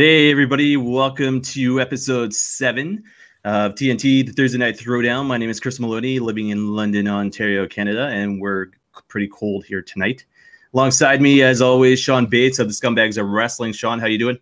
[0.00, 0.78] Hey, everybody.
[0.78, 3.04] Welcome to episode seven
[3.44, 5.26] of TNT, the Thursday Night Throwdown.
[5.26, 8.68] My name is Chris Maloney, living in London, Ontario, Canada, and we're
[9.08, 10.24] pretty cold here tonight.
[10.72, 13.74] Alongside me, as always, Sean Bates of the Scumbags of Wrestling.
[13.74, 14.38] Sean, how you doing?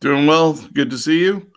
[0.00, 0.52] Doing well.
[0.74, 1.50] Good to see you.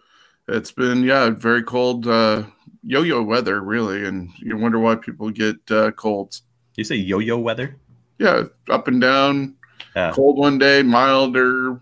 [0.48, 2.44] It's been, yeah, very cold, uh,
[2.84, 4.06] yo yo weather, really.
[4.06, 6.44] And you wonder why people get uh, colds.
[6.78, 7.76] You say yo yo weather?
[8.18, 9.58] Yeah, up and down.
[9.94, 10.14] Yeah.
[10.14, 11.82] Cold one day, milder,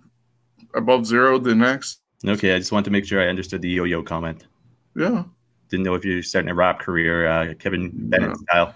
[0.74, 2.02] above zero the next.
[2.26, 4.46] Okay, I just want to make sure I understood the yo yo comment.
[4.96, 5.24] Yeah.
[5.70, 8.36] Didn't know if you're starting a rap career, uh, Kevin Bennett No.
[8.36, 8.74] style.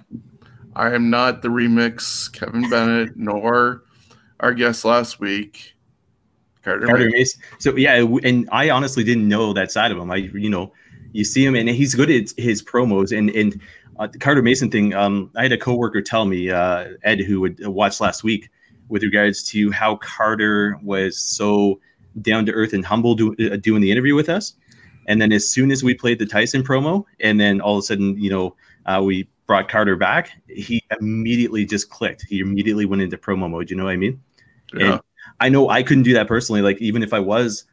[0.76, 3.84] I am not the remix Kevin Bennett, nor
[4.40, 5.74] our guest last week,
[6.64, 6.86] Carter.
[6.88, 7.42] Carter Mason.
[7.42, 7.42] Mason.
[7.60, 10.10] So yeah, and I honestly didn't know that side of him.
[10.12, 10.72] I, you know,
[11.12, 13.60] you see him and he's good at his promos and and
[14.00, 14.94] uh, the Carter Mason thing.
[14.94, 18.50] Um, I had a coworker tell me, uh, Ed, who would watch last week,
[18.94, 21.80] with regards to how Carter was so
[22.22, 24.54] down to earth and humble do, uh, doing the interview with us.
[25.08, 27.82] And then as soon as we played the Tyson promo, and then all of a
[27.82, 32.24] sudden, you know, uh, we brought Carter back, he immediately just clicked.
[32.30, 33.72] He immediately went into promo mode.
[33.72, 34.22] You know what I mean?
[34.76, 34.92] Yeah.
[34.92, 35.02] And
[35.40, 36.62] I know I couldn't do that personally.
[36.62, 37.64] Like even if I was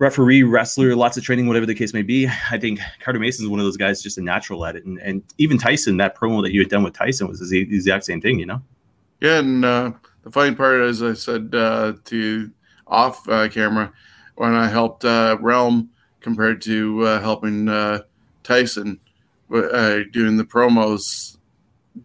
[0.00, 3.48] referee, wrestler, lots of training, whatever the case may be, I think Carter Mason is
[3.48, 4.84] one of those guys just a natural at it.
[4.84, 8.06] And and even Tyson, that promo that you had done with Tyson was the exact
[8.06, 8.40] same thing.
[8.40, 8.62] You know?
[9.20, 12.50] Yeah, and uh, the funny part, as I said uh, to
[12.86, 13.92] off uh, camera,
[14.36, 17.66] when I helped uh, Realm compared to uh, helping
[18.42, 19.00] Tyson
[19.50, 21.38] doing the promos,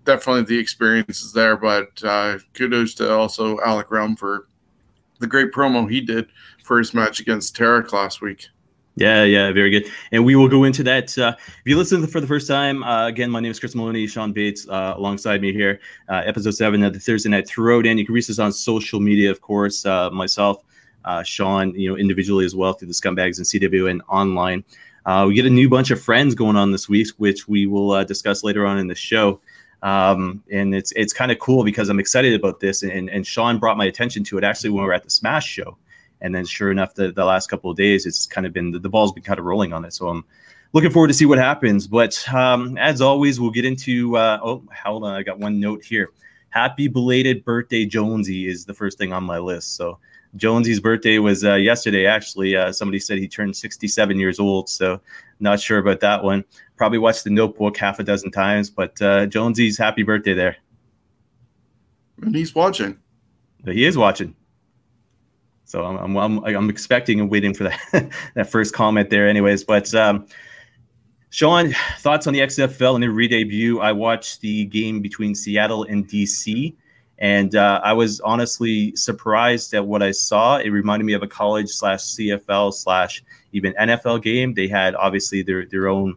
[0.04, 1.58] definitely the experience is there.
[1.58, 2.02] But
[2.54, 4.48] kudos to also Alec Realm for
[5.20, 6.28] the great promo he did
[6.64, 8.48] for his match against Tarek last week.
[8.96, 9.92] Yeah, yeah, very good.
[10.12, 11.18] And we will go into that.
[11.18, 14.06] Uh, if you listen for the first time, uh, again, my name is Chris Maloney,
[14.06, 17.98] Sean Bates, uh, alongside me here, uh, episode seven of the Thursday Night Throwdown.
[17.98, 20.64] You can reach us on social media, of course, uh, myself,
[21.06, 24.64] uh, Sean, you know, individually as well through the Scumbags and CW and online.
[25.26, 28.44] We get a new bunch of friends going on this week, which we will discuss
[28.44, 29.42] later on in the show.
[29.82, 32.84] Um, and it's it's kind of cool because I'm excited about this.
[32.84, 35.46] And, and Sean brought my attention to it actually when we were at the Smash
[35.46, 35.78] show.
[36.24, 38.80] And then, sure enough, the, the last couple of days, it's kind of been the,
[38.80, 39.94] the ball's been kind of rolling on it.
[39.94, 40.26] So I'm
[40.72, 41.86] looking forward to see what happens.
[41.86, 44.18] But um, as always, we'll get into.
[44.18, 46.10] Uh, oh, hold on, I got one note here.
[46.50, 49.76] Happy belated birthday, Jonesy, is the first thing on my list.
[49.76, 50.00] So
[50.36, 52.06] Jonesy's birthday was uh, yesterday.
[52.06, 54.70] Actually, uh, somebody said he turned 67 years old.
[54.70, 55.02] So
[55.40, 56.44] not sure about that one.
[56.78, 58.70] Probably watched the Notebook half a dozen times.
[58.70, 60.58] But uh, Jonesy's happy birthday there.
[62.22, 63.00] And he's watching.
[63.66, 64.36] He is watching.
[65.74, 69.64] So I'm I'm I'm, expecting and waiting for that that first comment there, anyways.
[69.64, 70.28] But um,
[71.32, 73.80] Sean, thoughts on the XFL and the re-debut?
[73.80, 76.76] I watched the game between Seattle and DC,
[77.18, 80.58] and uh, I was honestly surprised at what I saw.
[80.58, 84.54] It reminded me of a college slash CFL slash even NFL game.
[84.54, 86.16] They had obviously their their own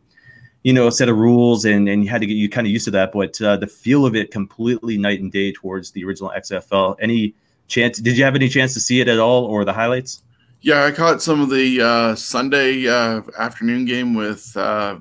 [0.65, 2.85] you know set of rules and and you had to get you kind of used
[2.85, 6.33] to that but uh, the feel of it completely night and day towards the original
[6.37, 7.33] xfl any
[7.69, 10.23] chance did you have any chance to see it at all or the highlights
[10.61, 14.99] Yeah, I caught some of the uh, Sunday uh, afternoon game with uh,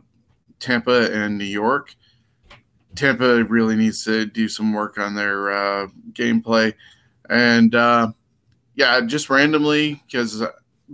[0.59, 1.95] Tampa and New York.
[2.95, 6.73] Tampa really needs to do some work on their uh, gameplay.
[7.29, 8.11] And uh,
[8.75, 10.43] yeah, just randomly, because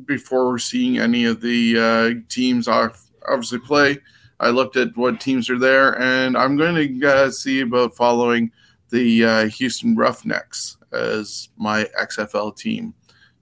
[0.06, 3.98] before seeing any of the uh, teams obviously play,
[4.40, 8.52] I looked at what teams are there, and I'm going to uh, see about following
[8.90, 12.94] the uh, Houston Roughnecks as my XFL team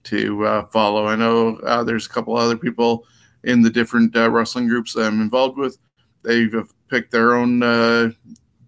[0.04, 1.06] to uh, follow.
[1.06, 3.06] I know uh, there's a couple other people
[3.44, 5.78] in the different uh, wrestling groups that I'm involved with.
[6.22, 6.54] They've
[6.88, 8.10] picked their own uh,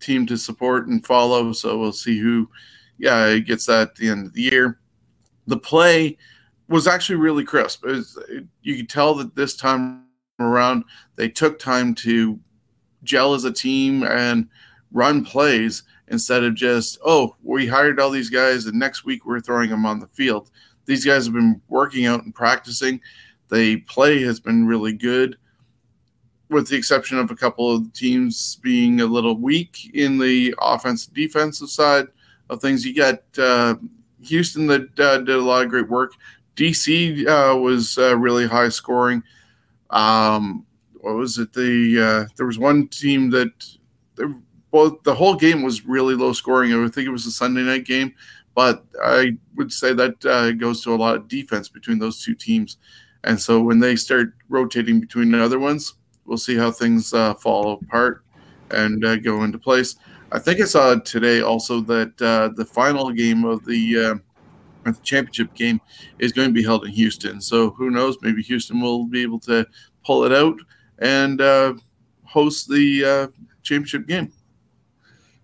[0.01, 2.49] team to support and follow, so we'll see who,
[2.99, 4.79] yeah, gets that at the end of the year.
[5.47, 6.17] The play
[6.69, 7.85] was actually really crisp.
[7.85, 8.19] Was,
[8.63, 10.05] you could tell that this time
[10.41, 10.85] around
[11.17, 12.39] they took time to
[13.05, 14.49] gel as a team and
[14.93, 15.83] run plays
[16.13, 19.85] instead of just oh we hired all these guys and next week we're throwing them
[19.85, 20.51] on the field.
[20.85, 23.01] These guys have been working out and practicing.
[23.51, 25.37] The play has been really good
[26.51, 31.15] with the exception of a couple of teams being a little weak in the offensive
[31.15, 32.07] defensive side
[32.51, 32.85] of things.
[32.85, 33.77] You got uh,
[34.23, 36.13] houston that uh, did a lot of great work.
[36.57, 39.23] Dc uh, was uh, really high scoring.
[39.89, 40.67] Um,
[41.01, 41.55] what was it?
[41.55, 43.53] The uh, there was one team that
[44.73, 46.73] both the whole game was really low scoring.
[46.73, 48.15] I would think it was a Sunday night game,
[48.55, 52.35] but I would say that uh, goes to a lot of defense between those two
[52.35, 52.79] teams.
[53.25, 57.35] And so when they start rotating between the other ones, we'll see how things uh,
[57.35, 58.25] fall apart
[58.71, 59.97] and uh, go into place.
[60.33, 64.15] I think I saw today also that uh, the final game of the uh,
[64.85, 65.81] the championship game
[66.19, 67.41] is going to be held in Houston.
[67.41, 68.17] So who knows?
[68.23, 69.67] Maybe Houston will be able to
[70.05, 70.59] pull it out
[70.99, 71.75] and uh,
[72.25, 73.31] host the
[73.63, 74.33] championship game.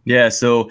[0.08, 0.30] Yeah.
[0.30, 0.70] So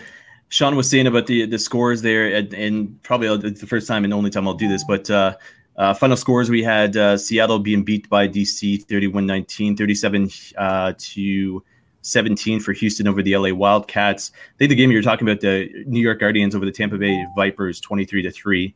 [0.49, 4.13] Sean was saying about the the scores there, and, and probably the first time and
[4.13, 5.09] only time I'll do this, but.
[5.09, 5.35] Uh,
[5.77, 10.93] uh, final scores we had uh, Seattle being beat by DC 31 19, 37 uh,
[10.97, 11.63] to
[12.01, 14.31] 17 for Houston over the LA Wildcats.
[14.33, 16.97] I think the game you were talking about, the New York Guardians over the Tampa
[16.97, 18.73] Bay Vipers 23 to 3.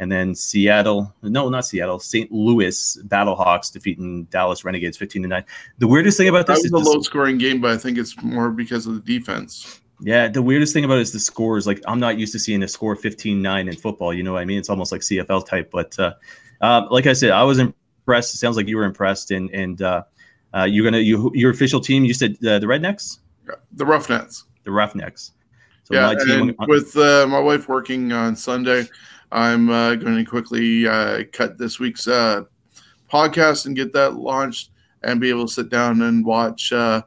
[0.00, 2.32] And then Seattle, no, not Seattle, St.
[2.32, 5.44] Louis Battlehawks defeating Dallas Renegades 15 to 9.
[5.78, 8.20] The weirdest thing about this that was a low scoring game, but I think it's
[8.20, 9.80] more because of the defense.
[10.00, 11.66] Yeah, the weirdest thing about it is the scores.
[11.66, 14.12] Like, I'm not used to seeing a score 15 9 in football.
[14.12, 14.58] You know what I mean?
[14.58, 15.70] It's almost like CFL type.
[15.70, 16.14] But uh,
[16.60, 18.34] uh, like I said, I was impressed.
[18.34, 19.30] It sounds like you were impressed.
[19.30, 20.02] And, and, uh,
[20.54, 22.04] uh, you're gonna you your official team.
[22.04, 23.18] You said uh, the Rednecks,
[23.72, 25.32] the Roughnecks, the Roughnecks.
[25.82, 28.88] So yeah, team, with uh, my wife working on Sunday,
[29.32, 32.44] I'm uh, going to quickly uh, cut this week's uh,
[33.12, 34.70] podcast and get that launched,
[35.02, 37.04] and be able to sit down and watch the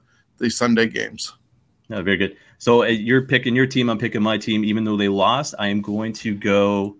[0.49, 1.33] Sunday games.
[1.89, 2.37] No, very good.
[2.57, 3.89] So you're picking your team.
[3.89, 4.65] I'm picking my team.
[4.65, 6.97] Even though they lost, I am going to go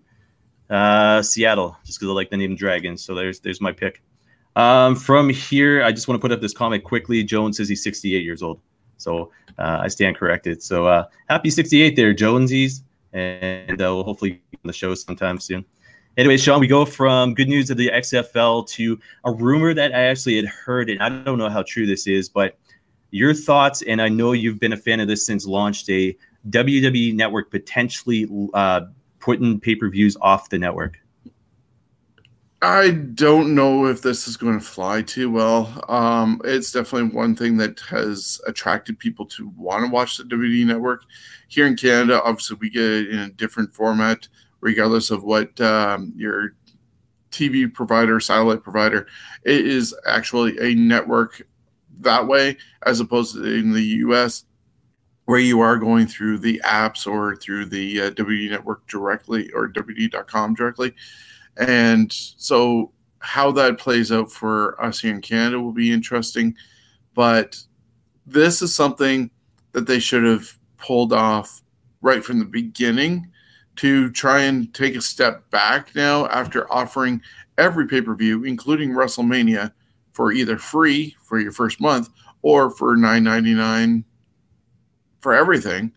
[1.21, 3.03] Seattle just because I like the name Dragons.
[3.03, 4.01] So there's there's my pick.
[4.57, 7.23] Um, from here, I just want to put up this comment quickly.
[7.23, 8.59] Jones says he's 68 years old.
[8.97, 10.63] So uh, I stand corrected.
[10.63, 12.81] So uh, happy 68 there, Jonesies.
[13.13, 15.63] And uh, we'll hopefully be on the show sometime soon.
[16.17, 20.05] Anyway, Sean, we go from good news of the XFL to a rumor that I
[20.05, 22.57] actually had heard, and I don't know how true this is, but
[23.11, 26.17] your thoughts, and I know you've been a fan of this since launch day,
[26.49, 28.81] WWE Network potentially uh,
[29.19, 30.99] putting pay per views off the network.
[32.61, 35.83] I don't know if this is going to fly too well.
[35.89, 40.65] Um, it's definitely one thing that has attracted people to want to watch the WWE
[40.65, 41.03] network.
[41.49, 44.27] Here in Canada, obviously, we get it in a different format,
[44.61, 46.55] regardless of what um, your
[47.29, 49.05] TV provider, satellite provider.
[49.43, 51.43] It is actually a network
[52.01, 54.45] that way, as opposed to in the US,
[55.25, 59.67] where you are going through the apps or through the uh, WWE network directly or
[59.67, 60.93] WWE.com directly.
[61.57, 66.55] And so, how that plays out for us here in Canada will be interesting.
[67.13, 67.57] But
[68.25, 69.31] this is something
[69.71, 71.61] that they should have pulled off
[72.01, 73.31] right from the beginning
[73.77, 77.21] to try and take a step back now after offering
[77.57, 79.71] every pay per view, including WrestleMania,
[80.17, 82.09] for either free for your first month
[82.41, 84.03] or for nine ninety nine
[85.19, 85.91] for everything,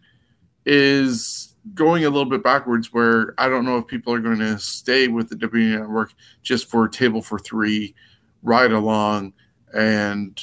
[0.66, 4.58] is going a little bit backwards where I don't know if people are going to
[4.58, 6.12] stay with the WWE network
[6.42, 7.94] just for a table for three,
[8.42, 9.32] ride along,
[9.72, 10.38] and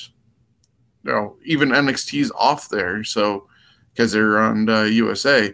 [1.03, 3.47] you know even NXT's off there, so
[3.93, 5.53] because they're on uh, USA.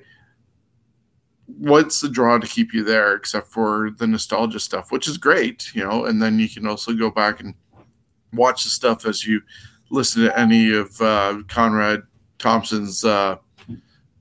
[1.46, 5.76] What's the draw to keep you there except for the nostalgia stuff, which is great,
[5.76, 7.54] you know, and then you can also go back and
[8.34, 9.42] watch the stuff as you
[9.90, 12.04] listen to any of uh, Conrad
[12.40, 13.38] Thompson's uh,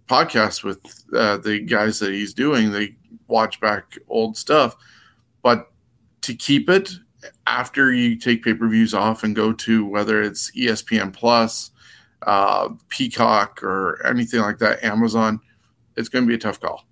[0.09, 0.81] podcasts with
[1.15, 2.71] uh, the guys that he's doing.
[2.71, 2.97] They
[3.29, 4.77] watch back old stuff,
[5.43, 5.71] but
[6.23, 6.91] to keep it
[7.47, 11.71] after you take pay per views off and go to whether it's ESPN Plus,
[12.27, 15.41] uh, Peacock, or anything like that, Amazon,
[15.97, 16.85] it's going to be a tough call.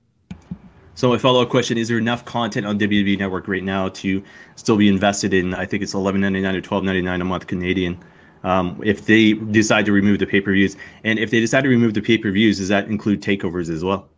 [1.00, 4.22] So my follow up question: Is there enough content on WWE Network right now to
[4.56, 5.54] still be invested in?
[5.54, 7.98] I think it's eleven ninety nine or twelve ninety nine a month Canadian
[8.44, 10.76] um, if they decide to remove the pay per views.
[11.02, 13.82] And if they decide to remove the pay per views, does that include takeovers as
[13.82, 14.10] well?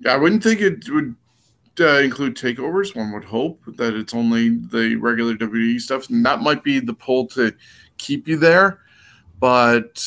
[0.00, 1.14] Yeah, I wouldn't think it would
[1.78, 2.96] uh, include takeovers.
[2.96, 6.94] One would hope that it's only the regular WWE stuff, and that might be the
[6.94, 7.52] pull to
[7.98, 8.80] keep you there.
[9.38, 10.02] But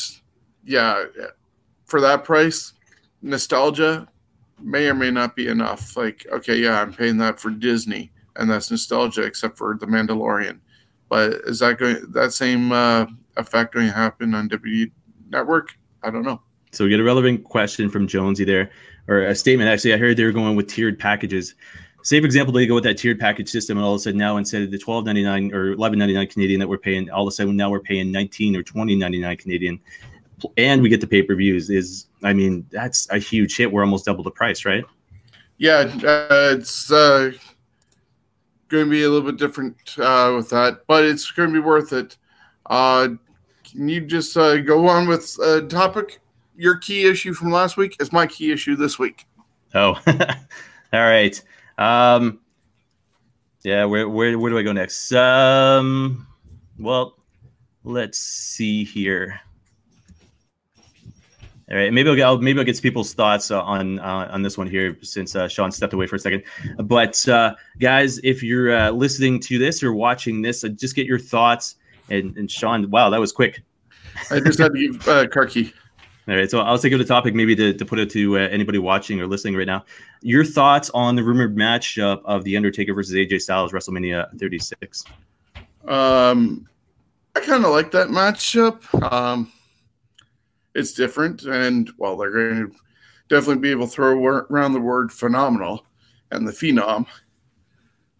[0.64, 1.04] yeah,
[1.84, 2.72] for that price,
[3.22, 4.08] nostalgia
[4.60, 5.96] may or may not be enough.
[5.96, 10.60] Like, okay, yeah, I'm paying that for Disney, and that's nostalgia, except for The Mandalorian.
[11.08, 14.90] But is that going that same uh, effect going to happen on WWE
[15.30, 15.76] Network?
[16.02, 16.40] I don't know.
[16.72, 18.70] So we get a relevant question from Jonesy there,
[19.08, 19.70] or a statement.
[19.70, 21.54] Actually, I heard they were going with tiered packages.
[22.02, 24.18] Say, for example, they go with that tiered package system, and all of a sudden
[24.18, 27.10] now instead of the twelve ninety nine or eleven ninety nine Canadian that we're paying,
[27.10, 29.80] all of a sudden now we're paying nineteen or twenty ninety nine Canadian,
[30.56, 31.70] and we get the pay per views.
[31.70, 33.70] Is I mean that's a huge hit.
[33.70, 34.84] We're almost double the price, right?
[35.58, 37.32] Yeah, uh, it's uh,
[38.68, 41.64] going to be a little bit different uh, with that, but it's going to be
[41.64, 42.18] worth it.
[42.66, 43.08] Uh,
[43.64, 46.20] can you just uh, go on with a topic?
[46.56, 49.26] Your key issue from last week is my key issue this week.
[49.74, 50.00] Oh,
[50.92, 51.40] all right.
[51.78, 52.40] Um,
[53.62, 55.12] yeah, where, where where do I go next?
[55.12, 56.26] Um,
[56.78, 57.18] well,
[57.84, 59.40] let's see here.
[61.68, 64.42] All right, maybe I'll get I'll, maybe I'll get people's thoughts uh, on uh, on
[64.42, 66.44] this one here since uh, Sean stepped away for a second.
[66.84, 71.06] But uh, guys, if you're uh, listening to this or watching this, uh, just get
[71.06, 71.76] your thoughts.
[72.08, 73.62] And, and Sean, wow, that was quick.
[74.30, 75.72] I just had to give uh, car key.
[76.28, 79.20] All right, so I'll take the topic maybe to, to put it to anybody watching
[79.20, 79.84] or listening right now.
[80.22, 85.04] Your thoughts on the rumored matchup of the Undertaker versus AJ Styles WrestleMania 36?
[85.86, 86.68] Um,
[87.34, 89.12] I kind of like that matchup.
[89.12, 89.52] Um,
[90.76, 92.76] it's different, and well, they're going to
[93.28, 95.86] definitely be able to throw around the word phenomenal
[96.30, 97.06] and the phenom.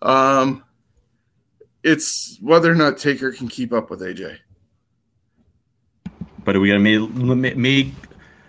[0.02, 0.64] Um,
[1.84, 4.38] it's whether or not Taker can keep up with AJ.
[6.44, 7.92] But are we going to make,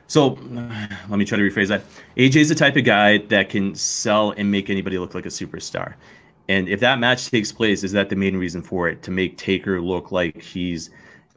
[0.07, 1.83] so let me try to rephrase that.
[2.15, 5.29] AJ is the type of guy that can sell and make anybody look like a
[5.29, 5.95] superstar.
[6.47, 9.37] And if that match takes place, is that the main reason for it to make
[9.37, 10.91] Taker look like he's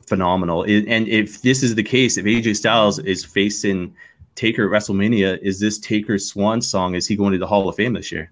[0.07, 0.63] phenomenal.
[0.65, 3.95] And if this is the case, if AJ Styles is facing
[4.35, 6.95] Taker at WrestleMania, is this Taker's swan song?
[6.95, 8.31] Is he going to the Hall of Fame this year?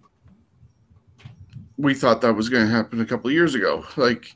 [1.76, 3.84] We thought that was going to happen a couple years ago.
[3.96, 4.34] Like,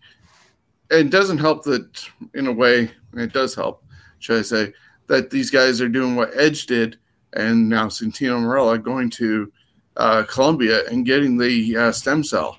[0.91, 3.83] it doesn't help that, in a way, it does help,
[4.19, 4.73] should I say,
[5.07, 6.99] that these guys are doing what Edge did,
[7.33, 9.53] and now Santino Marella going to
[9.97, 12.59] uh, Colombia and getting the uh, stem cell.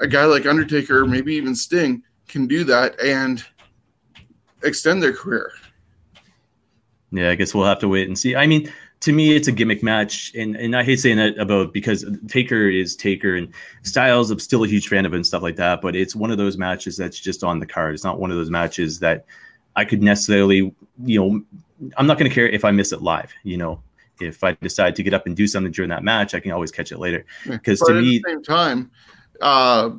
[0.00, 3.44] A guy like Undertaker, maybe even Sting, can do that and
[4.64, 5.52] extend their career.
[7.10, 8.34] Yeah, I guess we'll have to wait and see.
[8.34, 11.72] I mean, to me, it's a gimmick match, and and I hate saying that about
[11.72, 13.52] because Taker is Taker, and
[13.82, 15.80] Styles, I'm still a huge fan of it and stuff like that.
[15.80, 17.94] But it's one of those matches that's just on the card.
[17.94, 19.26] It's not one of those matches that
[19.76, 21.42] I could necessarily, you know,
[21.96, 23.32] I'm not going to care if I miss it live.
[23.42, 23.82] You know,
[24.20, 26.70] if I decide to get up and do something during that match, I can always
[26.70, 27.24] catch it later.
[27.46, 28.90] Because to me, at the same time,
[29.40, 29.90] uh,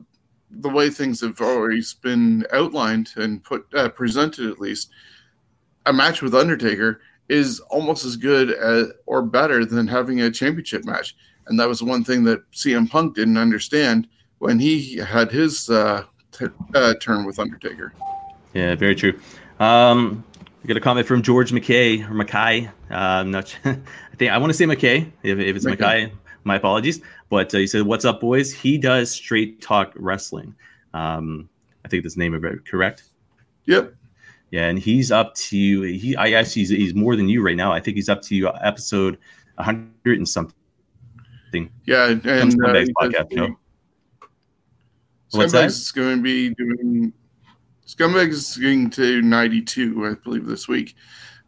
[0.60, 4.90] the way things have always been outlined and put uh, presented at least
[5.86, 10.86] a match with undertaker is almost as good as, or better than having a championship
[10.86, 11.16] match
[11.48, 14.08] and that was one thing that CM Punk didn't understand
[14.40, 17.94] when he had his uh, t- uh, turn with Undertaker.
[18.54, 19.20] Yeah, very true.
[19.60, 20.24] Um,
[20.64, 22.68] we got a comment from George McKay or McKay.
[22.90, 23.48] Uh, I'm not.
[23.50, 23.60] Sure.
[24.14, 25.12] I think I want to say McKay.
[25.24, 26.12] If, if it's McKay,
[26.44, 27.02] my apologies.
[27.30, 30.56] But uh, he said, "What's up, boys?" He does straight talk wrestling.
[30.94, 31.50] Um,
[31.84, 33.04] I think this name is correct.
[33.66, 33.94] Yep.
[34.52, 36.16] Yeah, and he's up to he.
[36.16, 37.74] I actually he's, he's more than you right now.
[37.74, 39.18] I think he's up to episode
[39.56, 40.54] 100 and something.
[41.86, 43.32] Yeah, and Scumbags uh, podcast.
[43.32, 43.56] You know?
[45.32, 45.66] What's that?
[45.66, 47.14] is going to be doing.
[47.88, 50.96] Scumbags is going to 92, I believe, this week.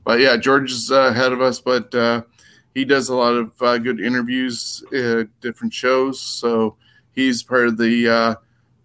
[0.03, 2.21] But yeah, George is uh, ahead of us, but uh,
[2.77, 6.21] he does a lot of uh, good interviews at different shows.
[6.21, 6.77] So
[7.11, 8.35] he's part of the uh,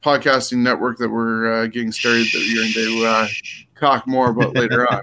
[0.03, 3.29] podcasting network that we're uh, getting started that you're going to uh,
[3.79, 5.03] talk more about later on.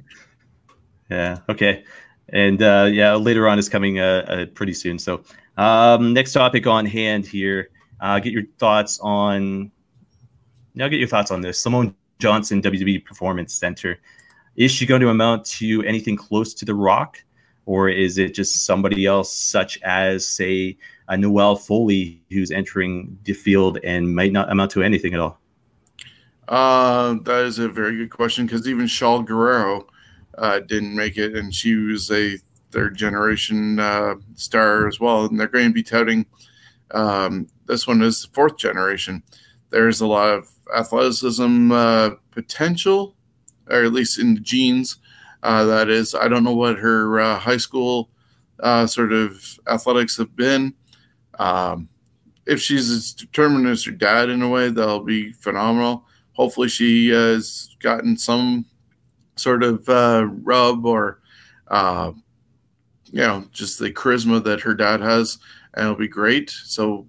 [1.08, 1.38] Yeah.
[1.50, 1.84] Okay.
[2.30, 4.98] And uh, yeah, later on is coming uh, uh, pretty soon.
[4.98, 5.24] So
[5.58, 7.70] um, next topic on hand here.
[8.02, 9.72] Uh, get your thoughts on.
[10.74, 11.60] Now, get your thoughts on this.
[11.60, 14.00] Simone Johnson, WWE Performance Center.
[14.56, 17.24] Is she going to amount to anything close to The Rock?
[17.70, 20.76] Or is it just somebody else, such as, say,
[21.08, 25.40] a Noelle Foley, who's entering the field and might not amount to anything at all?
[26.48, 29.86] Uh, that is a very good question because even Shaul Guerrero
[30.40, 32.40] uh, didn't make it, and she was a
[32.72, 35.26] third generation uh, star as well.
[35.26, 36.26] And they're going to be touting
[36.90, 39.22] um, this one is fourth generation.
[39.70, 43.16] There's a lot of athleticism uh, potential,
[43.70, 44.98] or at least in the genes
[45.44, 48.10] uh, that is, I don't know what her uh, high school
[48.60, 50.74] uh, sort of athletics have been.
[51.38, 51.90] Um,
[52.46, 56.06] if she's as determined as her dad in a way, that'll be phenomenal.
[56.34, 58.66] Hopefully, she has gotten some
[59.36, 61.22] sort of uh, rub or,
[61.68, 62.12] uh,
[63.06, 65.38] you know, just the charisma that her dad has,
[65.74, 66.50] and it'll be great.
[66.50, 67.08] So,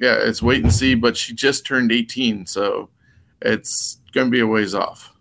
[0.00, 0.94] yeah, it's wait and see.
[0.94, 2.88] But she just turned 18, so
[3.42, 5.12] it's going to be a ways off.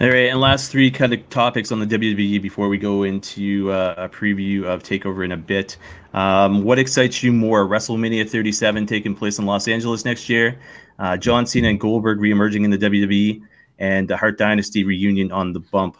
[0.00, 3.70] All right, and last three kind of topics on the WWE before we go into
[3.70, 5.76] uh, a preview of Takeover in a bit.
[6.14, 10.58] Um, what excites you more, WrestleMania 37 taking place in Los Angeles next year,
[11.00, 13.42] uh, John Cena and Goldberg reemerging in the WWE,
[13.78, 15.98] and the Hart Dynasty reunion on the bump?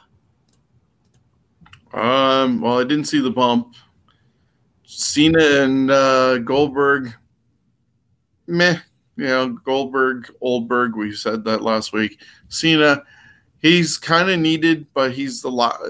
[1.92, 3.75] Um, well, I didn't see the bump.
[4.85, 7.12] Cena and uh, Goldberg,
[8.47, 8.78] meh.
[9.16, 12.19] You know, Goldberg, Oldberg, we said that last week.
[12.49, 13.02] Cena,
[13.61, 15.81] he's kind of needed, but he's the lot.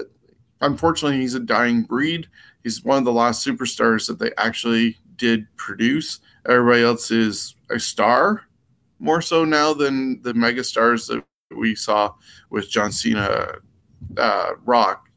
[0.61, 2.27] Unfortunately, he's a dying breed.
[2.63, 6.19] He's one of the last superstars that they actually did produce.
[6.47, 8.43] Everybody else is a star,
[8.99, 11.23] more so now than the mega stars that
[11.55, 12.13] we saw
[12.49, 13.55] with John Cena,
[14.17, 15.07] uh, Rock.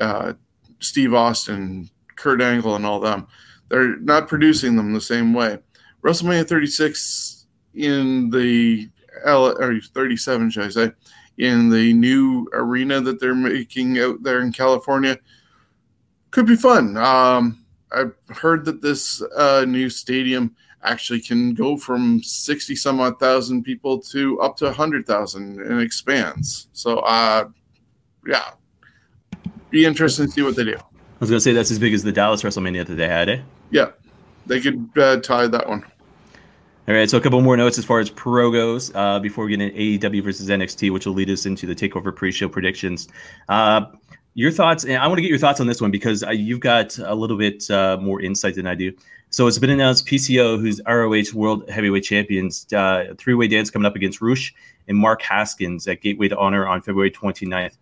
[0.00, 0.32] uh,
[0.80, 3.26] Steve Austin, Kurt Angle, and all them.
[3.68, 5.58] They're not producing them the same way.
[6.02, 8.88] WrestleMania 36 in the
[9.24, 10.92] L or 37, should I say,
[11.38, 15.18] in the new arena that they're making out there in California
[16.30, 16.96] could be fun.
[16.96, 23.20] Um, I've heard that this uh, new stadium actually can go from 60 some odd
[23.20, 26.68] thousand people to up to 100,000 and expands.
[26.72, 27.48] So, uh,
[28.26, 28.50] yeah,
[29.70, 30.76] be interesting to see what they do.
[30.76, 33.28] I was going to say that's as big as the Dallas WrestleMania that they had,
[33.28, 33.40] eh?
[33.70, 33.90] Yeah,
[34.46, 35.84] they could uh, tie that one.
[36.88, 39.56] All right, so a couple more notes as far as Pro goes uh, before we
[39.56, 43.06] get into AEW versus NXT, which will lead us into the Takeover pre-show predictions.
[43.48, 43.84] Uh,
[44.34, 46.58] your thoughts, and I want to get your thoughts on this one because uh, you've
[46.58, 48.92] got a little bit uh, more insight than I do.
[49.30, 53.94] So it's been announced PCO, who's ROH World Heavyweight Champions, uh, three-way dance coming up
[53.94, 54.52] against Rush
[54.88, 57.76] and Mark Haskins at Gateway to Honor on February 29th.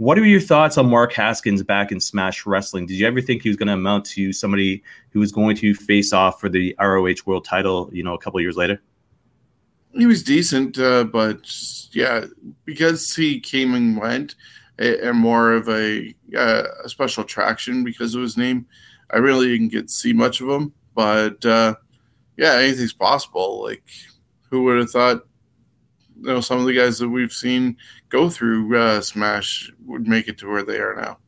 [0.00, 2.86] What are your thoughts on Mark Haskins back in Smash Wrestling?
[2.86, 5.74] Did you ever think he was going to amount to somebody who was going to
[5.74, 7.90] face off for the ROH World Title?
[7.92, 8.80] You know, a couple years later.
[9.92, 11.46] He was decent, uh, but
[11.92, 12.24] yeah,
[12.64, 14.36] because he came and went,
[14.78, 18.64] and more of a, uh, a special attraction because of his name.
[19.10, 21.74] I really didn't get to see much of him, but uh,
[22.38, 23.62] yeah, anything's possible.
[23.62, 23.84] Like,
[24.48, 25.26] who would have thought
[26.20, 27.76] you know some of the guys that we've seen
[28.08, 31.18] go through uh, Smash would make it to where they are now.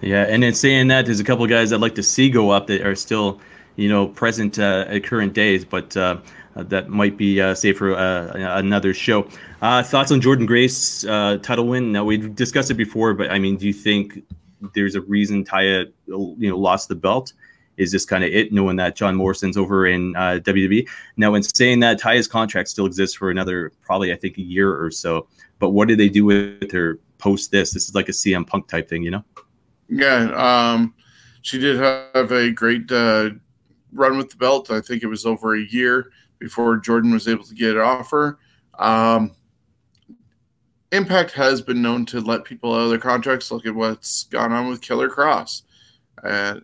[0.00, 2.50] Yeah, and in saying that, there's a couple of guys I'd like to see go
[2.50, 3.40] up that are still,
[3.76, 6.18] you know, present uh, at current days, but uh,
[6.54, 9.28] that might be uh, safe for uh, another show.
[9.60, 11.92] Uh, thoughts on Jordynne Grace uh, title win?
[11.92, 14.22] Now we've discussed it before, but I mean, do you think
[14.74, 17.32] there's a reason Taya, you know, lost the belt?
[17.78, 20.86] Is just kind of it, knowing that John Morrison's over in uh, WWE.
[21.16, 24.76] Now, in saying that, Taya's contract still exists for another probably, I think, a year
[24.82, 25.26] or so.
[25.58, 27.72] But what did they do with her post this?
[27.72, 29.24] This is like a CM Punk type thing, you know?
[29.88, 30.94] Yeah, um,
[31.42, 33.30] she did have a great uh,
[33.92, 34.70] run with the belt.
[34.70, 38.38] I think it was over a year before Jordynne was able to get an offer.
[38.78, 39.32] Um,
[40.90, 43.50] Impact has been known to let people out of their contracts.
[43.50, 45.62] Look at what's gone on with Killer Kross.
[46.22, 46.60] Uh,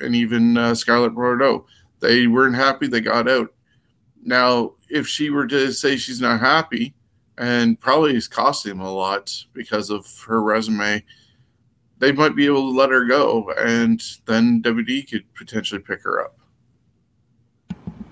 [0.00, 1.66] and even uh, Scarlett Bordeaux.
[2.00, 2.86] They weren't happy.
[2.86, 3.52] They got out.
[4.22, 6.94] Now, if she were to say she's not happy,
[7.38, 11.02] and probably is costing them a lot because of her resume,
[11.98, 16.24] they might be able to let her go, and then WD could potentially pick her
[16.24, 16.38] up.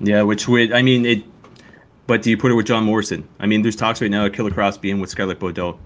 [0.00, 1.24] Yeah, which would I mean it.
[2.06, 3.26] But do you put her with John Morrison?
[3.38, 5.78] I mean, there's talks right now of Killer Kross being with Scarlett Bordeaux.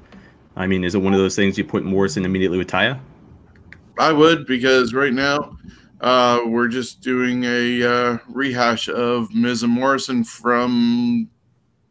[0.57, 2.99] I mean, is it one of those things you put Morrison immediately with Taya?
[3.99, 5.57] I would because right now
[6.01, 11.29] uh, we're just doing a uh, rehash of Miz and Morrison from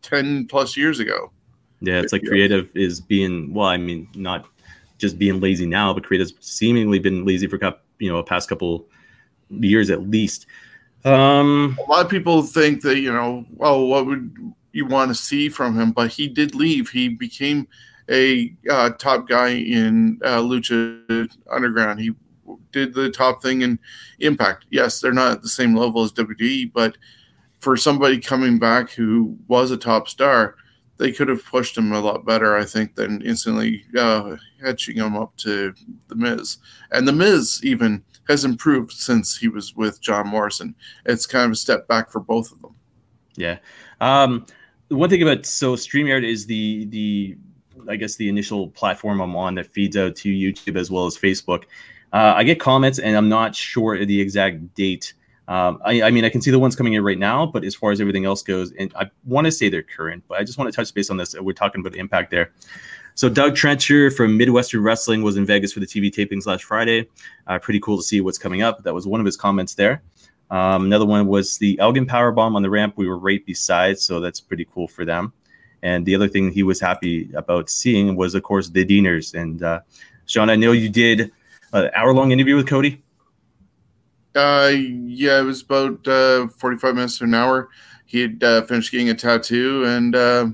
[0.02, 1.32] 10 plus years ago.
[1.82, 4.48] Yeah, it's like creative is being, well, I mean, not
[4.98, 7.60] just being lazy now, but creative's seemingly been lazy for,
[8.00, 8.88] you know, a past couple
[9.50, 10.48] years at least.
[11.06, 15.16] Um, a lot of people think that, you know, well, what would you want to
[15.16, 15.92] see from him?
[15.92, 16.90] But he did leave.
[16.90, 17.68] He became
[18.10, 22.00] a uh, top guy in uh, Lucha Underground.
[22.00, 22.14] He
[22.72, 23.80] did the top thing in
[24.20, 24.66] Impact.
[24.70, 26.98] Yes, they're not at the same level as WWE, but
[27.60, 30.56] for somebody coming back who was a top star,
[30.98, 35.16] they could have pushed him a lot better, I think, than instantly uh, hitching him
[35.16, 35.74] up to
[36.08, 36.58] The Miz.
[36.92, 40.76] And The Miz even has improved since he was with John Morrison.
[41.06, 42.76] It's kind of a step back for both of them.
[43.36, 43.60] Yeah.
[44.02, 44.46] Um,
[44.90, 47.38] one thing about so StreamYard is the the
[47.90, 51.18] I guess the initial platform I'm on that feeds out to YouTube as well as
[51.18, 51.64] Facebook.
[52.14, 55.14] Uh, I get comments, and I'm not sure the exact date.
[55.48, 57.74] Um, I, I, mean, I can see the ones coming in right now, but as
[57.74, 60.58] far as everything else goes, and I want to say they're current, but I just
[60.58, 61.36] want to touch base on this.
[61.40, 62.52] We're talking about the impact there.
[63.16, 67.08] So Doug Trencher from Midwestern Wrestling was in Vegas for the TV tapings last Friday.
[67.48, 68.84] Uh, pretty cool to see what's coming up.
[68.84, 70.04] That was one of his comments there.
[70.52, 72.94] Um, another one was the Elgin power bomb on the ramp.
[72.96, 75.34] We were right beside, so that's pretty cool for them.
[75.82, 79.34] And the other thing he was happy about seeing was, of course, the Deaners.
[79.34, 79.82] And uh,
[80.26, 81.32] Sean, I know you did
[81.74, 83.04] an hour long interview with Cody.
[84.36, 87.70] Uh, yeah, it was about uh, 45 minutes to an hour.
[88.06, 90.48] He had uh, finished getting a tattoo, and uh,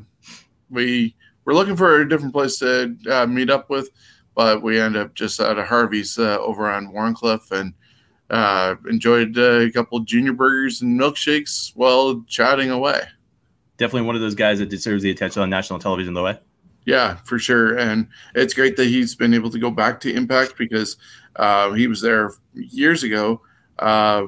[0.70, 3.90] we were looking for a different place to uh, meet up with,
[4.36, 7.74] but we ended up just at a Harvey's uh, over on Wharncliffe and
[8.30, 13.02] uh, enjoyed a couple junior burgers and milkshakes while chatting away
[13.78, 16.28] definitely one of those guys that deserves the attention on national television, though.
[16.28, 16.38] Eh?
[16.86, 17.78] Yeah, for sure.
[17.78, 20.98] And it's great that he's been able to go back to Impact because
[21.36, 23.42] uh, he was there years ago
[23.80, 24.28] uh,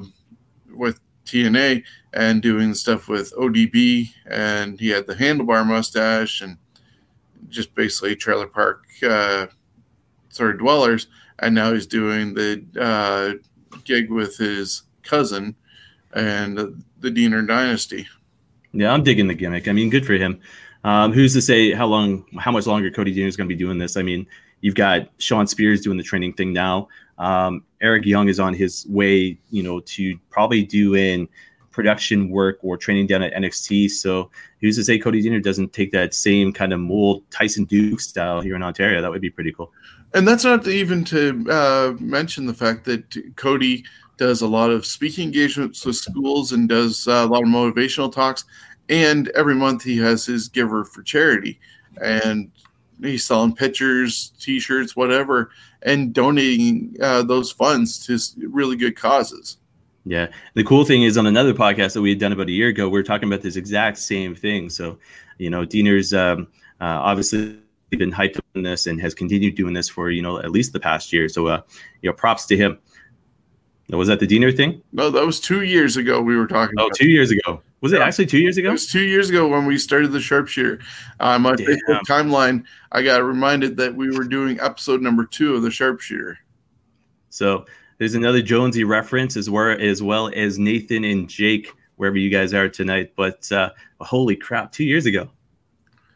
[0.74, 1.82] with TNA
[2.14, 6.56] and doing stuff with ODB, and he had the handlebar mustache and
[7.48, 9.46] just basically trailer park uh,
[10.38, 15.54] of Dwellers, and now he's doing the uh, gig with his cousin
[16.14, 18.06] and the Deaner Dynasty.
[18.72, 19.68] Yeah, I'm digging the gimmick.
[19.68, 20.40] I mean, good for him.
[20.86, 23.58] Um, who's to say how long, how much longer Cody Deaner is going to be
[23.58, 23.96] doing this?
[23.96, 24.24] I mean,
[24.60, 26.86] you've got Shawn Spears doing the training thing now.
[27.18, 31.28] Um, Eric Young is on his way, you know, to probably doing
[31.72, 33.90] production work or training down at NXT.
[33.90, 38.06] So who's to say Cody Deaner doesn't take that same kind of mold Tyson Dux
[38.06, 39.02] style here in Ontario?
[39.02, 39.72] That would be pretty cool.
[40.14, 43.84] And that's not even to uh, mention the fact that Cody
[44.18, 48.10] does a lot of speaking engagements with schools and does uh, a lot of motivational
[48.10, 48.44] talks.
[48.88, 51.58] And every month he has his giver for charity.
[52.02, 52.50] And
[53.00, 55.50] he's selling pictures, t-shirts, whatever,
[55.82, 58.18] and donating uh, those funds to
[58.48, 59.58] really good causes.
[60.04, 60.28] Yeah.
[60.54, 62.88] The cool thing is on another podcast that we had done about a year ago,
[62.88, 64.70] we are talking about this exact same thing.
[64.70, 64.98] So,
[65.38, 66.46] you know, Deaner's um,
[66.80, 67.58] uh, obviously
[67.90, 70.80] been hyped on this and has continued doing this for, you know, at least the
[70.80, 71.28] past year.
[71.28, 71.62] So, uh,
[72.02, 72.78] you know, props to him.
[73.90, 74.82] Was that the Deaner thing?
[74.92, 76.20] No, that was two years ago.
[76.20, 76.74] We were talking.
[76.78, 76.96] Oh, about.
[76.96, 77.62] two years ago.
[77.80, 78.70] Was it actually two years ago?
[78.70, 80.80] It was two years ago when we started the Sharpshooter.
[81.20, 81.66] On my Damn.
[81.66, 86.38] Facebook timeline, I got reminded that we were doing episode number two of the Sharpshooter.
[87.28, 87.66] So
[87.98, 92.54] there's another Jonesy reference as well as well as Nathan and Jake wherever you guys
[92.54, 93.12] are tonight.
[93.14, 95.28] But uh, holy crap, two years ago.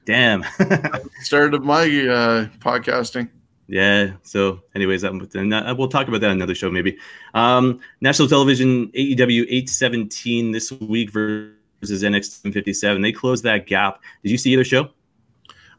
[0.06, 0.44] Damn.
[1.22, 3.28] Started my uh, podcasting.
[3.70, 4.14] Yeah.
[4.24, 6.98] So, anyways, that, and uh, we'll talk about that another show maybe.
[7.34, 13.00] Um, national television AEW 817 this week versus NXT 57.
[13.00, 14.00] They closed that gap.
[14.24, 14.90] Did you see either show?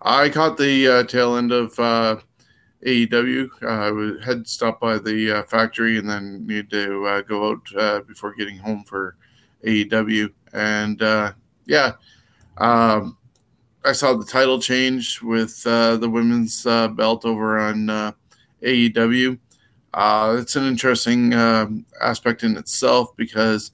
[0.01, 2.15] I caught the uh, tail end of uh,
[2.86, 3.49] AEW.
[3.62, 7.62] Uh, I had stopped by the uh, factory and then need to uh, go out
[7.77, 9.17] uh, before getting home for
[9.65, 10.32] AEW.
[10.54, 11.34] And uh,
[11.65, 11.91] yeah,
[12.58, 13.17] um,
[13.84, 18.12] I saw the title change with uh, the women's uh, belt over on uh,
[18.62, 19.39] AEW.
[19.96, 23.72] Uh, it's an interesting um, aspect in itself because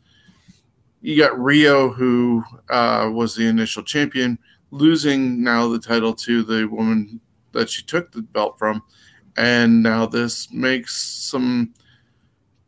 [1.01, 4.39] you got Riho, who uh, was the initial champion,
[4.71, 7.19] losing now the title to the woman
[7.51, 8.81] that she took the belt from.
[9.35, 11.73] And now this makes some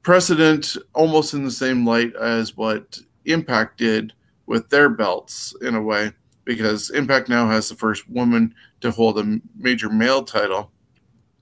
[0.04, 4.12] precedent almost in the same light as what Impact did
[4.46, 6.12] with their belts in a way
[6.50, 10.72] because Impact now has the first woman to hold a major male title,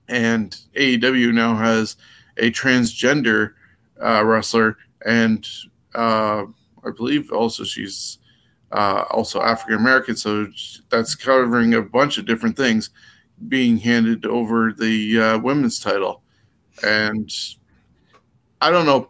[0.06, 1.96] and AEW now has
[2.36, 3.54] a transgender
[4.04, 5.48] uh, wrestler, and
[5.94, 6.44] uh,
[6.84, 8.18] I believe also she's
[8.72, 10.14] uh, also African American.
[10.14, 10.46] So
[10.90, 12.90] that's covering a bunch of different things
[13.48, 16.20] being handed over the uh, women's title,
[16.86, 17.32] and
[18.60, 19.08] I don't know.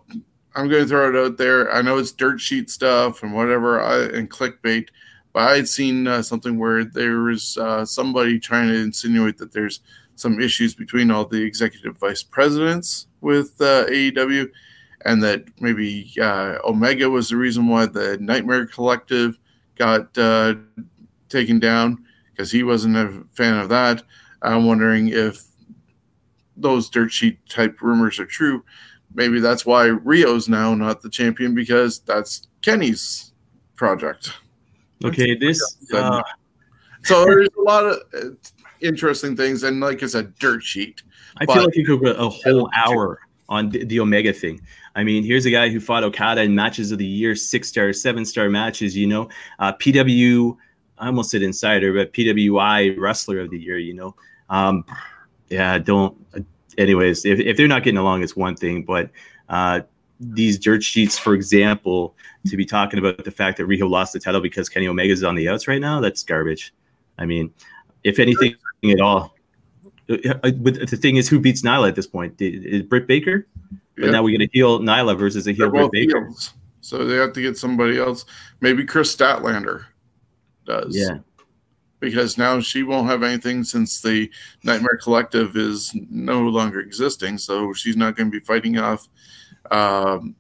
[0.55, 1.73] I'm going to throw it out there.
[1.73, 4.91] I know it's dirt sheet stuff and whatever, I, and clickbait
[5.33, 9.53] but I had seen uh, something where there was uh, somebody trying to insinuate that
[9.53, 9.81] there's
[10.15, 14.51] some issues between all the executive vice presidents with uh, AEW,
[15.05, 19.39] and that maybe uh, Omega was the reason why the Nightmare Collective
[19.77, 20.55] got uh,
[21.29, 24.03] taken down because he wasn't a fan of that.
[24.43, 25.45] I'm wondering if
[26.57, 28.65] those dirt sheet type rumors are true.
[29.15, 33.33] Maybe that's why Riho's now not the champion because that's Kenny's
[33.75, 34.33] project.
[35.05, 35.77] Okay, this.
[35.93, 36.23] Uh,
[37.05, 38.31] so there's a lot of uh,
[38.81, 41.03] interesting things, and like I said, dirt sheet.
[41.37, 44.61] I feel like you could put a whole hour on the, the, Omega thing.
[44.95, 47.93] I mean, here's a guy who fought Okada in matches of the year, six star,
[47.93, 48.97] seven star matches.
[48.97, 50.57] You know, uh, PW.
[50.99, 53.79] I almost said insider, but PWI wrestler of the year.
[53.79, 54.17] You know,
[54.51, 54.85] um,
[55.49, 55.79] yeah.
[55.79, 56.17] Don't.
[56.77, 59.11] Anyways, if, if they're not getting along, it's one thing, but
[59.49, 59.81] uh,
[60.21, 62.15] these dirt sheets, for example,
[62.47, 65.23] to be talking about the fact that Riho lost the title because Kenny Omega is
[65.23, 66.75] on the outs right now, that's garbage.
[67.19, 67.53] I mean,
[68.05, 68.55] if anything
[68.85, 69.35] at all,
[70.11, 72.35] uh, but the thing is, who beats Nyla at this point?
[72.41, 73.47] Is Britt Baker?
[73.97, 74.13] But yep.
[74.13, 76.27] now we get a heel Nyla versus a heel Britt Baker.
[76.27, 76.55] Heels.
[76.81, 78.25] So they have to get somebody else.
[78.61, 79.85] Maybe Kris Statlander
[80.65, 80.97] does.
[80.97, 81.19] Yeah.
[82.01, 84.31] Because now she won't have anything since the
[84.63, 87.37] Nightmare Collective is no longer existing.
[87.39, 89.09] So she's not going to be fighting off
[89.71, 90.35] um,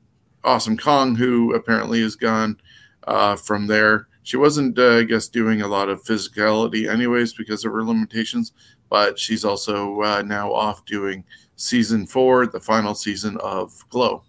[0.45, 2.59] Awesome Kong, who apparently is gone
[3.07, 4.09] uh, from there.
[4.23, 8.53] She wasn't, uh, I guess, doing a lot of physicality, anyways, because of her limitations.
[8.91, 11.25] But she's also uh, now off doing
[11.57, 14.23] season four, the final season of Glow.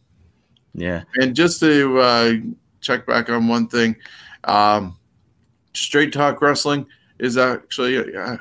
[0.73, 1.03] Yeah.
[1.15, 2.33] And just to uh,
[2.81, 3.95] check back on one thing,
[4.45, 4.97] um,
[5.73, 6.85] Straight Talk Wrestling
[7.19, 8.37] is actually uh,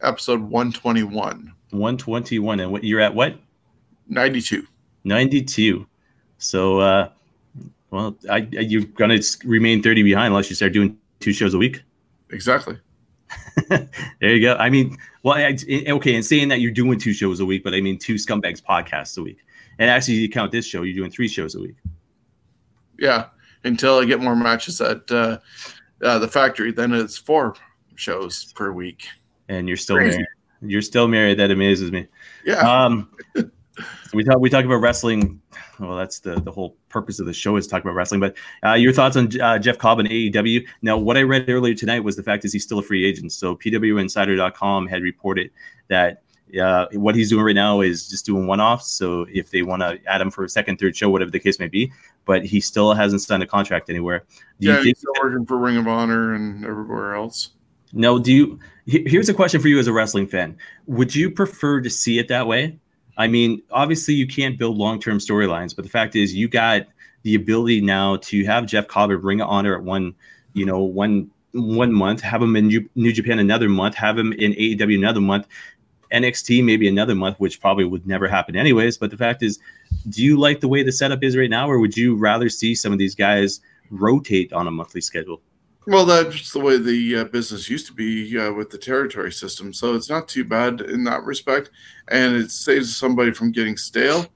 [0.00, 1.52] episode 121.
[1.70, 2.60] 121.
[2.60, 3.36] And what you're at what?
[4.08, 4.66] 92.
[5.04, 5.86] 92.
[6.42, 7.08] So, uh,
[7.90, 11.58] well, I, I, you're gonna remain 30 behind unless you start doing two shows a
[11.58, 11.82] week.
[12.30, 12.78] Exactly.
[13.68, 13.88] there
[14.20, 14.56] you go.
[14.56, 15.56] I mean, well, I,
[15.88, 18.60] okay, and saying that you're doing two shows a week, but I mean two scumbags
[18.60, 19.38] podcasts a week.
[19.78, 21.76] And actually, you count this show, you're doing three shows a week.
[22.98, 23.26] Yeah,
[23.62, 25.38] until I get more matches at uh,
[26.02, 27.54] uh, the factory, then it's four
[27.94, 29.06] shows per week.
[29.48, 30.16] And you're still Crazy.
[30.16, 30.26] married.
[30.62, 31.38] You're still married.
[31.38, 32.08] That amazes me.
[32.44, 32.58] Yeah.
[32.58, 33.10] Um,
[34.12, 35.40] we talk we talk about wrestling.
[35.78, 38.20] Well, that's the the whole purpose of the show is talking about wrestling.
[38.20, 40.66] But uh, your thoughts on uh, Jeff Cobb and AEW?
[40.82, 43.32] Now, what I read earlier tonight was the fact is he's still a free agent.
[43.32, 45.50] So PWInsider.com had reported
[45.88, 46.22] that
[46.60, 48.90] uh, what he's doing right now is just doing one-offs.
[48.90, 51.58] So if they want to add him for a second, third show, whatever the case
[51.58, 51.92] may be,
[52.24, 54.24] but he still hasn't signed a contract anywhere.
[54.60, 57.50] Do yeah, he's still working for Ring of Honor and everywhere else.
[57.92, 58.58] No, do you?
[58.86, 60.56] Here's a question for you as a wrestling fan:
[60.86, 62.78] Would you prefer to see it that way?
[63.16, 66.86] I mean, obviously you can't build long-term storylines, but the fact is you got
[67.22, 70.14] the ability now to have Jeff Cobb Ring of Honor at one,
[70.54, 74.52] you know, one one month, have him in New Japan another month, have him in
[74.52, 75.46] AEW another month,
[76.12, 78.98] NXT maybe another month, which probably would never happen anyways.
[78.98, 79.58] But the fact is,
[80.08, 82.74] do you like the way the setup is right now, or would you rather see
[82.74, 85.40] some of these guys rotate on a monthly schedule?
[85.86, 89.72] Well, that's the way the uh, business used to be uh, with the territory system.
[89.72, 91.70] So it's not too bad in that respect.
[92.08, 94.26] And it saves somebody from getting stale.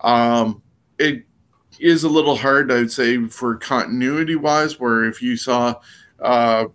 [0.00, 0.60] Um,
[0.98, 1.24] it
[1.78, 5.76] is a little hard, I would say, for continuity wise, where if you saw,
[6.20, 6.66] uh,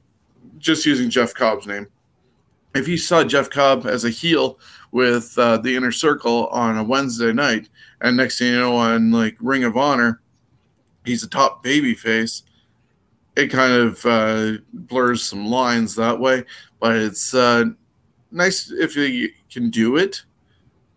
[0.57, 1.87] just using Jeff Cobb's name,
[2.73, 4.57] if you saw Jeff Cobb as a heel
[4.91, 7.69] with uh, the inner circle on a Wednesday night,
[8.01, 10.21] and next thing you know, on like Ring of Honor,
[11.05, 12.43] he's a top baby face,
[13.35, 16.43] it kind of uh, blurs some lines that way.
[16.79, 17.65] But it's uh,
[18.31, 20.23] nice if you can do it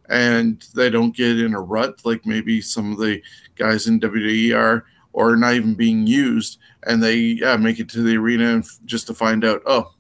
[0.09, 3.21] and they don't get in a rut like maybe some of the
[3.57, 8.03] guys in WWE are, or not even being used, and they yeah, make it to
[8.03, 9.95] the arena just to find out, oh,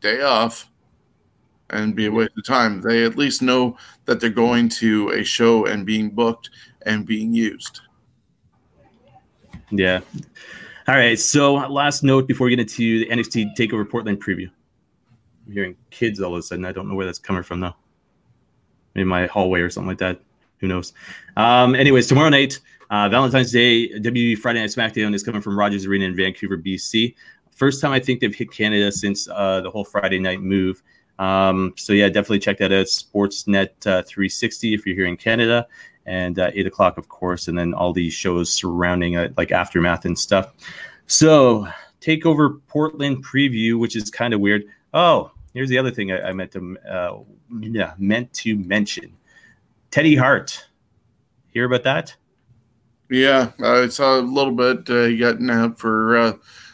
[0.00, 0.68] day off
[1.70, 2.80] and be a waste of time.
[2.80, 6.50] They at least know that they're going to a show and being booked
[6.86, 7.82] and being used.
[9.70, 10.00] Yeah.
[10.90, 11.16] All right.
[11.16, 14.50] So, last note before we get into the NXT Takeover Portland preview.
[15.46, 16.64] I'm hearing kids all of a sudden.
[16.64, 17.76] I don't know where that's coming from though.
[18.96, 20.20] In my hallway or something like that.
[20.58, 20.92] Who knows?
[21.36, 22.58] Um, anyways, tomorrow night,
[22.90, 27.14] uh, Valentine's Day, WWE Friday Night SmackDown is coming from Rogers Arena in Vancouver, BC.
[27.52, 30.82] First time I think they've hit Canada since uh, the whole Friday night move.
[31.20, 32.86] Um, so yeah, definitely check that out.
[32.86, 35.68] Sportsnet uh, 360 if you're here in Canada,
[36.06, 40.04] and uh, eight o'clock, of course, and then all these shows surrounding uh, like aftermath
[40.04, 40.52] and stuff.
[41.06, 41.66] So
[42.00, 44.64] Takeover Portland preview, which is kind of weird.
[44.94, 47.18] Oh, here's the other thing I, I meant to uh,
[47.60, 49.16] yeah meant to mention.
[49.90, 50.66] Teddy Hart.
[51.48, 52.14] Hear about that?
[53.10, 54.88] Yeah, I saw a little bit.
[54.88, 56.32] Uh, he got nabbed for uh,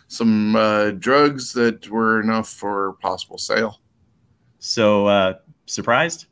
[0.08, 3.80] some uh, drugs that were enough for possible sale.
[4.58, 5.34] So uh,
[5.64, 6.26] surprised?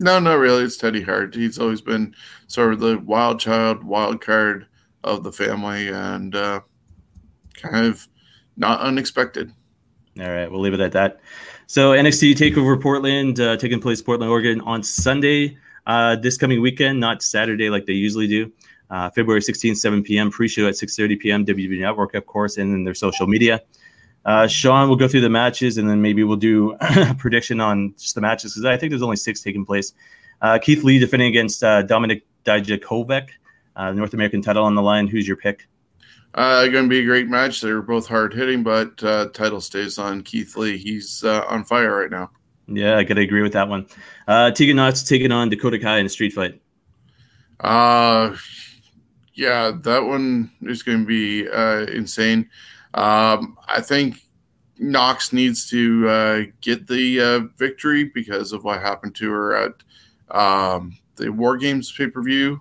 [0.00, 0.64] No, not really.
[0.64, 1.34] It's Teddy Hart.
[1.34, 2.14] He's always been
[2.46, 4.66] sort of the wild child, wild card
[5.04, 6.60] of the family, and uh,
[7.54, 8.08] kind of
[8.56, 9.52] not unexpected.
[10.18, 11.20] All right, we'll leave it at that.
[11.66, 16.98] So NXT Takeover Portland, uh, taking place Portland, Oregon on Sunday uh, this coming weekend,
[16.98, 18.50] not Saturday like they usually do.
[18.90, 20.30] Uh, February 16th, 7 p.m.
[20.30, 21.44] Pre-show at 6:30 p.m.
[21.44, 23.60] WWE Network, of course, and then their social media.
[24.24, 27.94] Uh, Sean will go through the matches, and then maybe we'll do a prediction on
[27.98, 29.92] just the matches because I think there's only six taking place.
[30.42, 33.28] Uh, Keith Lee defending against uh, Dominik Dijakovic,
[33.76, 35.06] uh, North American title on the line.
[35.06, 35.68] Who's your pick?
[36.34, 37.60] Uh, going to be a great match.
[37.60, 40.78] They're both hard hitting, but uh, title stays on Keith Lee.
[40.78, 42.30] He's uh, on fire right now.
[42.72, 43.88] Yeah, I gotta agree with that one.
[44.28, 46.60] Uh, Tegan Nox taking on Dakota Kai in a street fight.
[47.58, 48.36] Uh
[49.34, 52.50] yeah, that one is going to be uh, insane.
[52.94, 54.16] Um, I think
[54.78, 59.72] Nox needs to uh, get the uh, victory because of what happened to her at
[60.36, 62.60] um, the War Games pay per view.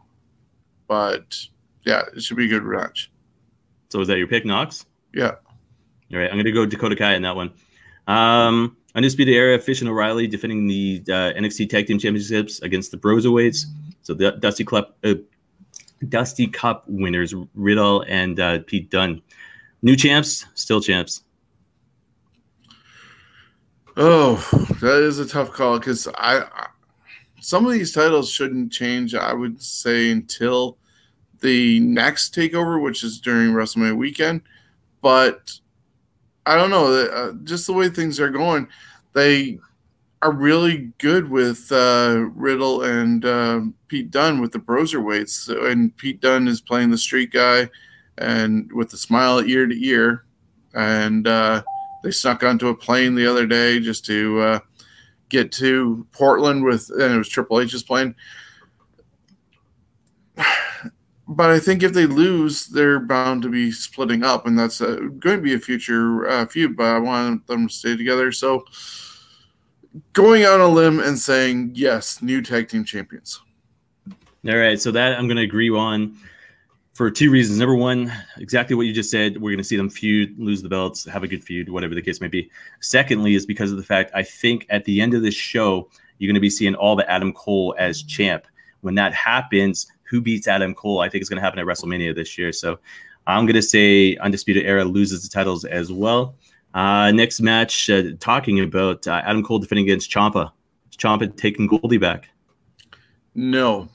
[0.87, 1.35] But
[1.83, 3.11] yeah, it should be a good match.
[3.89, 4.85] So is that your pick, Nox?
[5.13, 5.35] Yeah.
[6.11, 7.51] All right, I'm going to go Dakota Kai in that one.
[8.07, 12.97] Um, Undisputed Era, Fish and O'Reilly defending the uh, NXT Tag Team Championships against the
[12.97, 13.65] Broserweights.
[14.01, 15.15] So the Dusty Cup, uh,
[16.07, 19.21] Dusty Cup winners Riddle and uh, Pete Dunne.
[19.81, 21.23] New champs, still champs.
[23.95, 24.35] Oh,
[24.81, 26.67] that is a tough call because I, I,
[27.41, 29.15] some of these titles shouldn't change.
[29.15, 30.77] I would say until
[31.41, 34.41] the next takeover, which is during WrestleMania weekend.
[35.01, 35.51] But
[36.45, 36.93] I don't know.
[36.93, 38.67] Uh, just the way things are going,
[39.13, 39.59] they
[40.21, 45.71] are really good with uh, Riddle and uh, Pete Dunne with the Broserweights.
[45.71, 47.69] And Pete Dunne is playing the street guy
[48.19, 50.25] and with a smile ear to ear.
[50.73, 51.63] And uh,
[52.03, 54.59] They snuck onto a plane the other day just to uh,
[55.29, 58.15] get to Portland with, and it was Triple H's plane.
[61.31, 64.95] But I think if they lose, they're bound to be splitting up, and that's uh,
[65.19, 66.75] going to be a future uh, feud.
[66.75, 68.31] But I want them to stay together.
[68.31, 68.65] So,
[70.13, 73.39] going out on a limb and saying yes, new tag team champions.
[74.47, 76.17] All right, so that I'm going to agree on
[76.99, 77.59] for two reasons.
[77.59, 79.37] Number one, exactly what you just said.
[79.37, 82.01] We're going to see them feud, lose the belts, have a good feud, whatever the
[82.01, 82.51] case may be.
[82.81, 86.27] Secondly, is because of the fact I think at the end of this show, you're
[86.27, 88.45] going to be seeing all the Adam Cole as champ.
[88.81, 90.99] When that happens, who beats Adam Cole?
[90.99, 92.51] I think it's going to happen at WrestleMania this year.
[92.51, 92.79] So
[93.27, 96.35] I'm going to say Undisputed Era loses the titles as well.
[96.73, 100.51] Uh, next match, uh, talking about uh, Adam Cole defending against Ciampa.
[100.97, 102.27] Ciampa taking Goldie back.
[103.35, 103.87] No,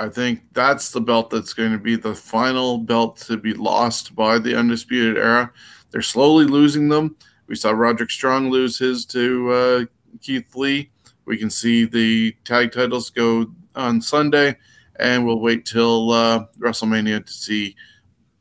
[0.00, 4.16] I think that's the belt that's going to be the final belt to be lost
[4.16, 5.52] by the Undisputed Era.
[5.90, 7.16] They're slowly losing them.
[7.48, 9.84] We saw Roderick Strong lose his to uh,
[10.22, 10.90] Keith Lee.
[11.26, 14.56] We can see the tag titles go on Sunday,
[14.98, 17.76] and we'll wait till uh, WrestleMania to see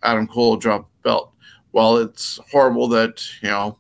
[0.02, 1.34] Adam Cole drop the belt.
[1.72, 3.78] While it's horrible that you know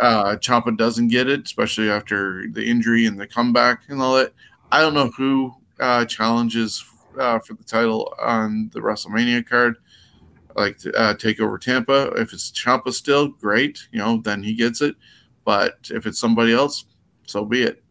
[0.00, 4.32] uh, Ciampa doesn't get it, especially after the injury and the comeback and all that,
[4.72, 6.84] I don't know who uh, challenges
[7.18, 9.76] uh, for the title on the WrestleMania card,
[10.56, 12.12] like uh, take over Tampa.
[12.16, 14.96] If it's Ciampa still, great, you know, then he gets it.
[15.44, 16.86] But if it's somebody else,
[17.26, 17.82] so be it.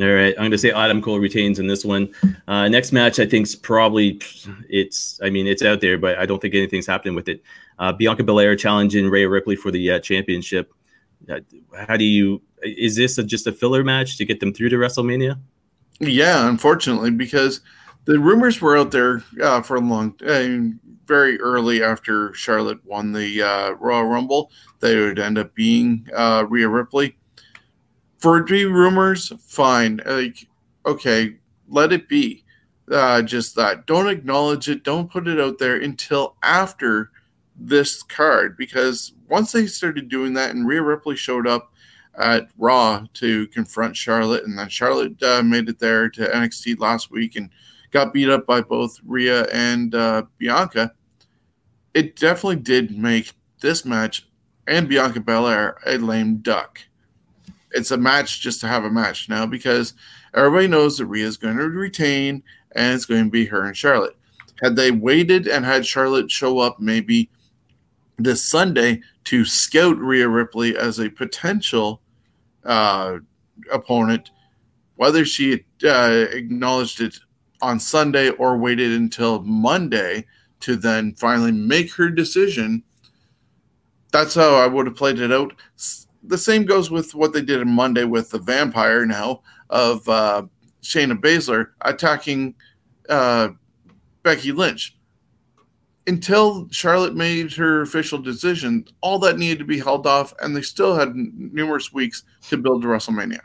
[0.00, 2.14] All right, I'm going to say Adam Cole retains in this one.
[2.46, 4.20] Uh, next match, I think is probably
[4.68, 5.18] it's.
[5.24, 7.42] I mean, it's out there, but I don't think anything's happening with it.
[7.80, 10.72] Uh, Bianca Belair challenging Rhea Ripley for the uh, championship.
[11.28, 11.40] Uh,
[11.88, 12.40] how do you?
[12.62, 15.36] Is this a, just a filler match to get them through to WrestleMania?
[15.98, 17.60] Yeah, unfortunately, because
[18.04, 23.12] the rumors were out there uh, for a long, time, very early after Charlotte won
[23.12, 27.16] the uh, Royal Rumble, that it would end up being uh, Rhea Ripley.
[28.18, 30.00] For it rumors, fine.
[30.04, 30.46] Like,
[30.84, 31.36] okay,
[31.68, 32.44] let it be.
[32.90, 33.86] Uh, just that.
[33.86, 34.82] Don't acknowledge it.
[34.82, 37.10] Don't put it out there until after
[37.54, 41.72] this card, because once they started doing that, and Rhea Ripley showed up
[42.18, 47.10] at Raw to confront Charlotte, and then Charlotte uh, made it there to NXT last
[47.10, 47.50] week, and
[47.90, 50.92] got beat up by both Rhea and uh, Bianca,
[51.94, 54.26] it definitely did make this match
[54.66, 56.80] and Bianca Belair a lame duck.
[57.72, 59.94] It's a match just to have a match now because
[60.34, 63.76] everybody knows that Rhea is going to retain and it's going to be her and
[63.76, 64.16] Charlotte.
[64.62, 67.30] Had they waited and had Charlotte show up maybe
[68.18, 72.00] this Sunday to scout Rhea Ripley as a potential
[72.64, 73.18] uh,
[73.72, 74.30] opponent,
[74.96, 77.18] whether she uh, acknowledged it
[77.60, 80.26] on Sunday or waited until Monday
[80.60, 82.82] to then finally make her decision.
[84.12, 85.52] That's how I would have played it out.
[86.22, 90.44] The same goes with what they did on Monday with the vampire now of uh,
[90.82, 92.54] Shayna Baszler attacking
[93.08, 93.50] uh,
[94.22, 94.96] Becky Lynch.
[96.06, 100.62] Until Charlotte made her official decision, all that needed to be held off, and they
[100.62, 103.40] still had numerous weeks to build to WrestleMania.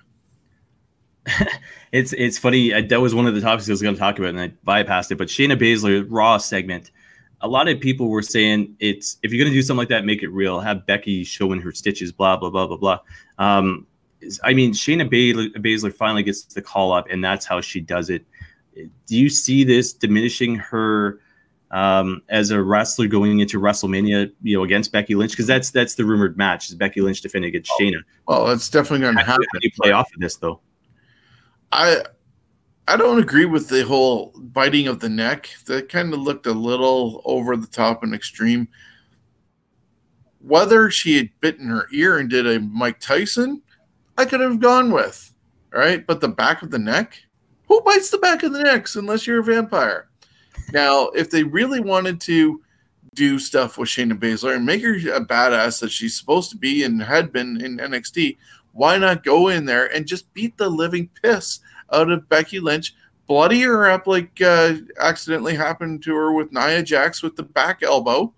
[1.92, 2.74] it's it's funny.
[2.74, 4.50] I, that was one of the topics I was going to talk about, and I
[4.66, 5.18] bypassed it.
[5.18, 6.92] But Shayna Baszler Raw segment.
[7.42, 10.06] A lot of people were saying it's if you're going to do something like that,
[10.06, 10.62] make it real.
[10.62, 13.00] Have Becky showing her stitches, blah blah blah blah blah.
[13.38, 13.86] Um,
[14.44, 18.26] I mean, Shayna Baszler finally gets the call up, and that's how she does it.
[18.76, 21.20] Do you see this diminishing her
[21.72, 25.32] um, as a wrestler going into WrestleMania, you know, against Becky Lynch?
[25.32, 28.04] Because that's that's the rumored match: is Becky Lynch defending against Shayna.
[28.28, 29.46] Well, that's definitely going to happen.
[29.52, 30.62] How do you play off of this, though?
[31.74, 32.04] I
[32.88, 35.50] I don't agree with the whole biting of the neck.
[35.66, 38.68] That kind of looked a little over the top and extreme.
[40.40, 43.62] Whether she had bitten her ear and did a Mike Tyson,
[44.18, 45.34] I could have gone with,
[45.72, 46.06] right?
[46.06, 47.18] But the back of the neck,
[47.68, 50.10] who bites the back of the necks unless you're a vampire?
[50.74, 52.62] Now, if they really wanted to
[53.16, 56.84] do stuff with Shayna Baszler and make her a badass that she's supposed to be
[56.84, 58.38] and had been in NXT,
[58.74, 61.60] why not go in there and just beat the living piss
[61.94, 62.94] out of Becky Lynch,
[63.28, 67.84] bloody her up like uh, accidentally happened to her with Nia Jax with the back
[67.84, 68.34] elbow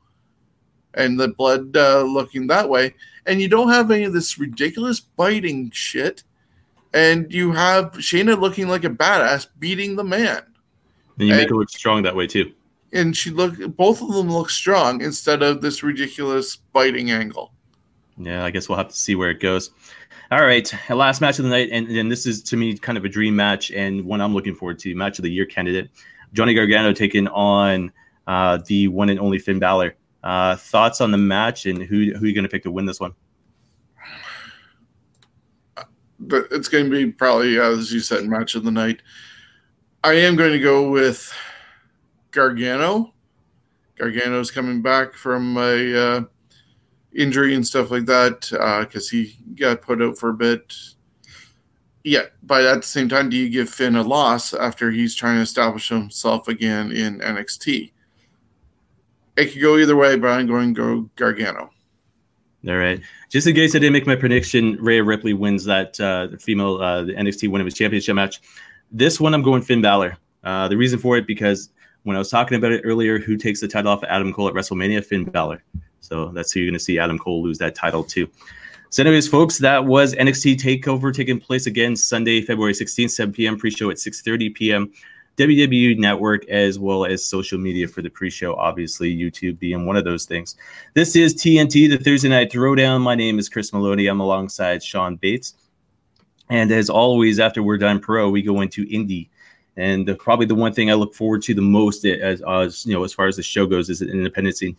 [0.93, 2.93] and the blood uh, looking that way.
[3.25, 6.23] And you don't have any of this ridiculous biting shit.
[6.93, 10.43] And you have Shayna looking like a badass beating the man.
[11.17, 12.53] And you and, make her look strong that way too.
[12.93, 17.51] And she look both of them look strong instead of this ridiculous biting angle.
[18.17, 19.71] Yeah, I guess we'll have to see where it goes.
[20.35, 23.05] All right, last match of the night, and, and this is to me kind of
[23.05, 24.93] a dream match and one I'm looking forward to.
[24.93, 25.89] Match of the year candidate,
[26.33, 27.89] Johnny Gargano taking on
[28.27, 29.95] uh, the one and only Finn Balor.
[30.25, 32.85] Uh, thoughts on the match and who who are you going to pick to win
[32.85, 33.13] this one?
[36.29, 39.03] it's going to be probably, as you said, match of the night.
[40.03, 41.33] I am going to go with
[42.31, 43.13] Gargano.
[43.97, 46.21] Gargano's coming back from a uh,
[47.15, 50.73] injury and stuff like that because uh, he got put out for a bit.
[52.03, 55.37] Yeah, but at the same time, do you give Finn a loss after he's trying
[55.37, 57.91] to establish himself again in NXT?
[59.37, 61.71] It could go either way, but I'm going to go Gargano.
[62.67, 63.01] All right.
[63.29, 67.03] Just in case I didn't make my prediction, Rhea Ripley wins that uh, female uh,
[67.03, 68.41] the NXT Women's Championship match.
[68.91, 70.17] This one, I'm going Finn Balor.
[70.43, 71.69] Uh, the reason for it because
[72.03, 74.47] when I was talking about it earlier, who takes the title off of Adam Cole
[74.47, 75.03] at WrestleMania?
[75.03, 75.63] Finn Balor.
[76.05, 78.27] So that's who you're going to see Adam Cole lose that title to.
[78.89, 83.57] So, anyways, folks, that was NXT Takeover taking place again Sunday, February 16th, 7 p.m.
[83.57, 84.91] Pre-show at 6:30 p.m.
[85.37, 88.55] WWE Network as well as social media for the pre-show.
[88.55, 90.55] Obviously, YouTube being one of those things.
[90.93, 93.01] This is TNT, the Thursday Night Throwdown.
[93.01, 94.07] My name is Chris Maloney.
[94.07, 95.55] I'm alongside Sean Bates.
[96.49, 99.29] And as always, after we're done pro, we go into indie.
[99.77, 102.93] And the, probably the one thing I look forward to the most as, as you
[102.93, 103.99] know, as far as the show goes, is
[104.57, 104.77] scene.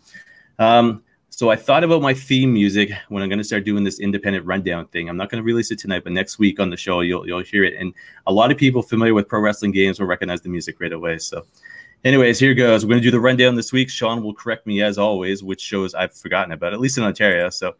[0.58, 1.02] Um,
[1.36, 4.46] so I thought about my theme music when I'm going to start doing this independent
[4.46, 5.10] rundown thing.
[5.10, 7.42] I'm not going to release it tonight, but next week on the show you'll you'll
[7.42, 7.74] hear it.
[7.78, 7.92] And
[8.26, 11.18] a lot of people familiar with pro wrestling games will recognize the music right away.
[11.18, 11.44] So,
[12.04, 12.86] anyways, here goes.
[12.86, 13.90] We're going to do the rundown this week.
[13.90, 17.50] Sean will correct me as always, which shows I've forgotten about, at least in Ontario.
[17.50, 17.74] So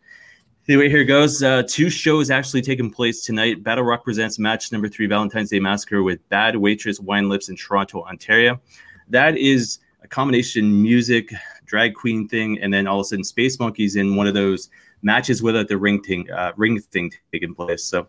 [0.68, 1.42] Anyway, here goes.
[1.42, 3.62] Uh, two shows actually taking place tonight.
[3.62, 7.56] Battle Rock presents match number three, Valentine's Day Massacre with Bad Waitress Wine Lips in
[7.56, 8.60] Toronto, Ontario.
[9.08, 11.32] That is a combination music,
[11.66, 14.70] drag queen thing, and then all of a sudden Space Monkeys in one of those
[15.02, 17.84] matches without the ring thing, uh, ring thing taking place.
[17.84, 18.06] So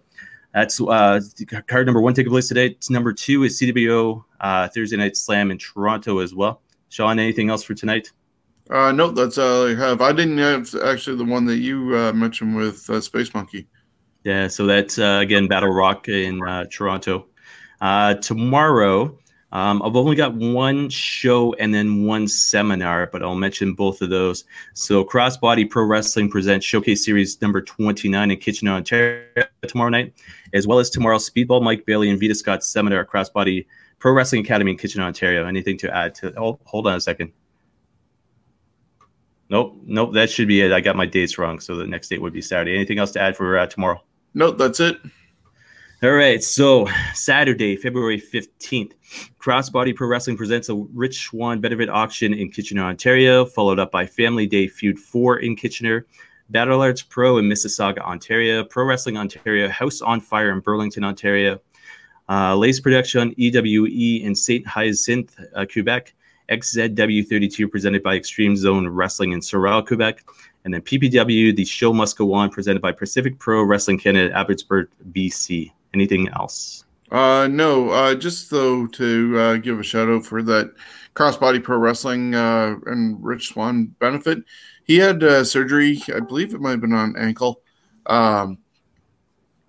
[0.54, 1.20] that's uh,
[1.68, 2.68] card number one taking place today.
[2.68, 6.62] It's number two is CWO uh, Thursday Night Slam in Toronto as well.
[6.90, 8.12] Sean, anything else for tonight?
[8.70, 10.02] Uh, no, that's all I have.
[10.02, 13.68] I didn't have actually the one that you uh, mentioned with uh, Space Monkey.
[14.24, 17.28] Yeah, so that's uh, again Battle Rock in uh, Toronto.
[17.80, 19.18] Uh, tomorrow,
[19.54, 24.10] um, I've only got one show and then one seminar, but I'll mention both of
[24.10, 24.44] those.
[24.74, 29.24] So, Crossbody Pro Wrestling presents Showcase Series number 29 in Kitchener, Ontario
[29.68, 30.14] tomorrow night,
[30.54, 33.66] as well as tomorrow's Speedball Mike Bailey and Vita Scott seminar at Crossbody
[34.00, 35.46] Pro Wrestling Academy in Kitchener, Ontario.
[35.46, 36.38] Anything to add to?
[36.38, 37.32] Oh, hold on a second.
[39.50, 40.14] Nope, nope.
[40.14, 40.74] That should be it.
[40.74, 42.76] I got my dates wrong, so the next date would be Saturday.
[42.76, 44.04] Anything else to add for uh, tomorrow?
[44.34, 44.98] Nope, that's it.
[46.04, 48.92] All right, so Saturday, February 15th,
[49.40, 54.06] Crossbody Pro Wrestling presents a Rich Swann benefit auction in Kitchener, Ontario, followed up by
[54.06, 56.06] Family Day Feud 4 in Kitchener,
[56.52, 61.60] Battle Arts Pro in Mississauga, Ontario, Pro Wrestling Ontario, House on Fire in Burlington, Ontario,
[62.30, 64.68] uh, Lace Production, EWE in St.
[64.68, 66.14] Hyacinthe, uh, Quebec,
[66.52, 70.24] XZW32 presented by Extreme Zone Wrestling in Sorel, Quebec.
[70.64, 74.90] And then PPW, the show must go on, presented by Pacific Pro Wrestling Canada, Abbotsford,
[75.12, 75.72] BC.
[75.94, 76.86] Anything else?
[77.12, 80.74] Uh, no, uh, just though to uh, give a shout out for that
[81.16, 84.40] Crossbody Pro Wrestling uh, and Rich Swann benefit.
[84.84, 87.62] He had uh, surgery, I believe it might have been on ankle.
[88.06, 88.60] Um,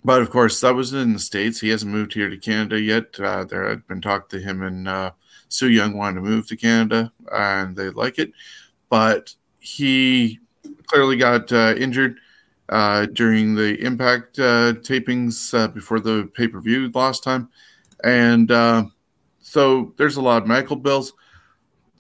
[0.05, 1.61] but of course, that was in the States.
[1.61, 3.19] He hasn't moved here to Canada yet.
[3.19, 5.13] Uh, there had been talk to him and uh,
[5.49, 8.33] Su Yung wanted to move to Canada and they like it,
[8.89, 10.39] but he
[10.87, 12.19] clearly got uh, injured
[12.69, 17.49] uh, during the Impact uh, tapings uh, before the pay per view last time,
[18.05, 18.51] and
[19.41, 21.15] so there's a lot of medical bills.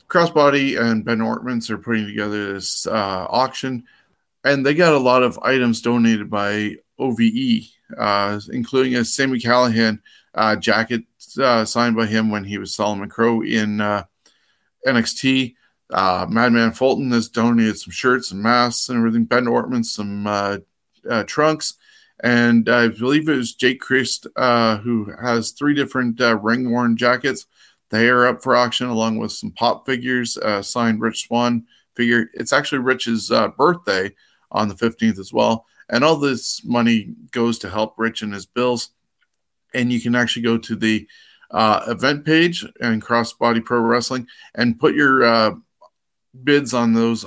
[0.08, 3.84] Crossbody and Ben Ortmans are putting together this auction,
[4.44, 7.68] and they got a lot of items donated by OVE,
[8.50, 10.00] including a Sami Callihan
[10.60, 13.78] jacket signed by him when he was Solomon Crowe in
[14.86, 15.54] NXT.
[15.90, 19.24] Uh, Madman Fulton has donated some shirts and masks and everything.
[19.24, 20.58] Ben Ortman some uh,
[21.08, 21.74] uh, trunks,
[22.22, 27.46] and I believe it was Jake Crist uh, who has three different ring worn jackets.
[27.90, 32.30] They are up for auction along with some pop figures, signed Rich Swann figure.
[32.34, 34.12] It's actually Rich's birthday
[34.50, 35.66] on the 15th as well.
[35.88, 38.90] And all this money goes to help Rich and his bills.
[39.74, 41.06] And you can actually go to the
[41.50, 45.50] uh, event page and Crossbody Pro Wrestling and put your uh,
[46.44, 47.24] bids on those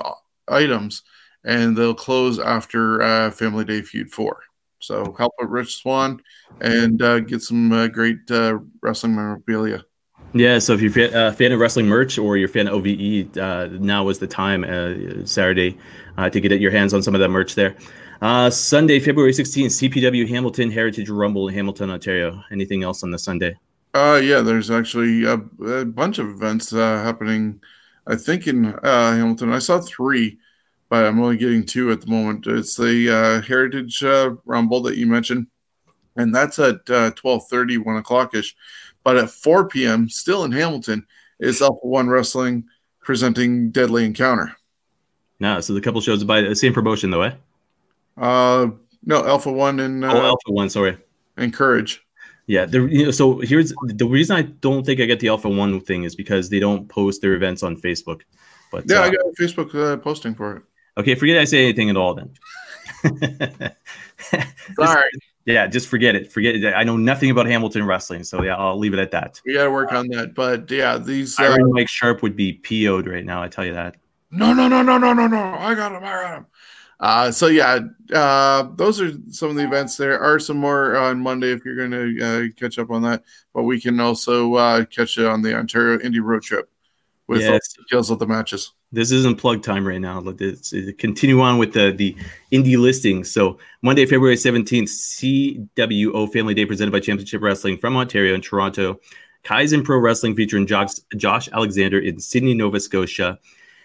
[0.48, 1.04] items,
[1.44, 4.40] and they'll close after uh, Family Day Feud 4.
[4.80, 6.22] So help out Rich Swann
[6.60, 9.86] and uh, get some uh, great uh, wrestling memorabilia.
[10.34, 13.82] Yeah, so if you're a fan of wrestling merch or you're a fan of OVE,
[13.82, 14.64] now is the time,
[15.26, 15.78] Saturday,
[16.18, 17.76] to get your hands on some of that merch there.
[18.50, 22.42] Sunday, February 16th, CPW Hamilton Heritage Rumble in Hamilton, Ontario.
[22.50, 23.58] Anything else on the Sunday?
[23.94, 27.60] Uh, yeah, there's actually a, a bunch of events uh, happening.
[28.08, 30.40] I think in uh, Hamilton, I saw three,
[30.90, 32.48] but I'm only getting two at the moment.
[32.48, 35.48] It's the uh, Heritage uh, Rumble that you mentioned.
[36.16, 38.56] and that's at uh, 12.30, 1 o'clock ish.
[39.04, 41.06] But at 4 p.m., still in Hamilton,
[41.40, 42.66] is Alpha One Wrestling
[43.00, 44.56] presenting Deadly Encounter.
[45.40, 47.34] No, so the couple shows by the same promotion though, eh?
[48.18, 48.68] Uh,
[49.04, 50.98] no, Alpha One and uh, oh, Alpha One, sorry,
[51.38, 52.06] and Courage.
[52.52, 55.48] Yeah, the you know, so here's the reason I don't think I get the Alpha
[55.48, 58.24] One thing is because they don't post their events on Facebook.
[58.74, 60.64] But yeah, uh, I got a Facebook uh, posting for it.
[60.98, 62.34] Okay, forget I say anything at all then.
[64.76, 65.10] Sorry.
[65.46, 66.30] yeah, just forget it.
[66.30, 66.74] Forget it.
[66.74, 69.40] I know nothing about Hamilton wrestling, so yeah, I'll leave it at that.
[69.46, 73.08] We got to work on that, but yeah, these uh, Mike Sharp would be PO'd
[73.08, 73.42] right now.
[73.42, 73.96] I tell you that.
[74.30, 75.38] No, no, no, no, no, no, no.
[75.42, 76.04] I got him.
[76.04, 76.46] I got him.
[77.02, 77.80] Uh, so yeah,
[78.14, 79.98] uh, those are some of the events.
[79.98, 83.24] There are some more on Monday if you're going to uh, catch up on that.
[83.54, 86.70] But we can also uh, catch it on the Ontario Indie Road Trip
[87.28, 87.74] with yes.
[87.74, 88.74] the details of the matches.
[88.92, 90.20] This isn't plug time right now.
[90.20, 92.16] Let's continue on with the the
[92.52, 93.24] indie listing.
[93.24, 99.00] So Monday, February seventeenth, CWO Family Day presented by Championship Wrestling from Ontario and Toronto.
[99.44, 103.40] Kaizen Pro Wrestling featuring Josh, Josh Alexander in Sydney, Nova Scotia.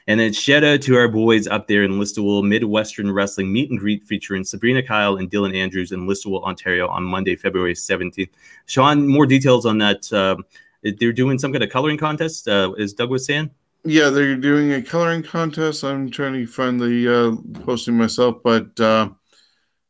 [0.09, 3.79] And then shout out to our boys up there in Listowel, Midwestern Wrestling Meet and
[3.79, 8.31] Greet featuring Sabrina Kyle and Dylan Andrews in Listowel, Ontario on Monday, February 17th.
[8.67, 10.13] Sean, more details on that.
[10.13, 10.37] Uh,
[10.83, 13.51] they're doing some kind of coloring contest, uh, as Doug was saying.
[13.85, 15.83] Yeah, they're doing a coloring contest.
[15.83, 19.11] I'm trying to find the uh, posting myself, but uh,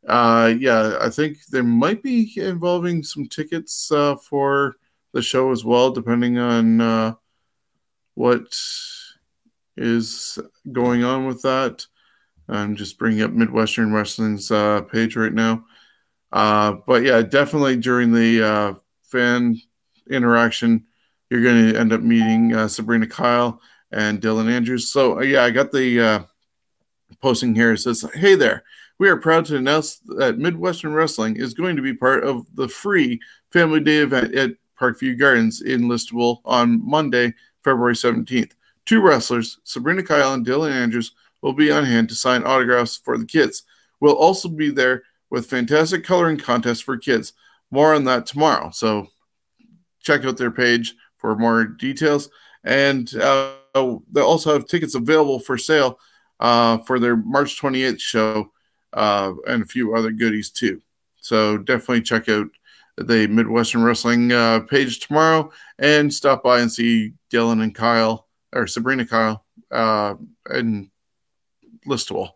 [0.07, 4.77] uh, yeah, I think there might be involving some tickets uh, for
[5.13, 7.15] the show as well, depending on uh,
[8.15, 8.55] what
[9.77, 10.39] is
[10.73, 11.85] going on with that.
[12.49, 15.65] I'm just bringing up Midwestern Wrestling's uh, page right now.
[16.33, 18.75] Uh, but yeah, definitely during the uh,
[19.05, 19.61] fan
[20.11, 20.85] interaction,
[21.31, 23.61] you're going to end up meeting uh, Sabrina Kyle
[23.91, 24.91] and Dylan Andrews.
[24.91, 26.21] So uh, yeah, I got the uh,
[27.21, 27.73] posting here.
[27.73, 28.65] It says, "Hey there."
[28.99, 32.67] We are proud to announce that Midwestern Wrestling is going to be part of the
[32.67, 33.21] free
[33.53, 38.53] Family Day event at Parkview Gardens in Listowel on Monday, February 17th.
[38.87, 41.13] Two wrestlers, Sabrina Kyle and Dylan Andrews,
[41.43, 43.65] will be on hand to sign autographs for the kids.
[44.01, 47.33] We'll also be there with fantastic coloring contests for kids.
[47.71, 48.71] More on that tomorrow.
[48.71, 49.09] So
[50.01, 52.31] check out their page for more details.
[52.65, 55.99] And uh, they also have tickets available for sale
[56.41, 58.53] uh, for their March 28th show
[58.93, 60.81] uh, and a few other goodies too.
[61.17, 62.49] So definitely check out
[62.97, 68.67] the Midwestern Wrestling uh, page tomorrow and stop by and see Dylan and Kyle or
[68.67, 70.15] Sabrina Kyle uh,
[70.47, 70.91] and
[71.87, 72.31] Listowel.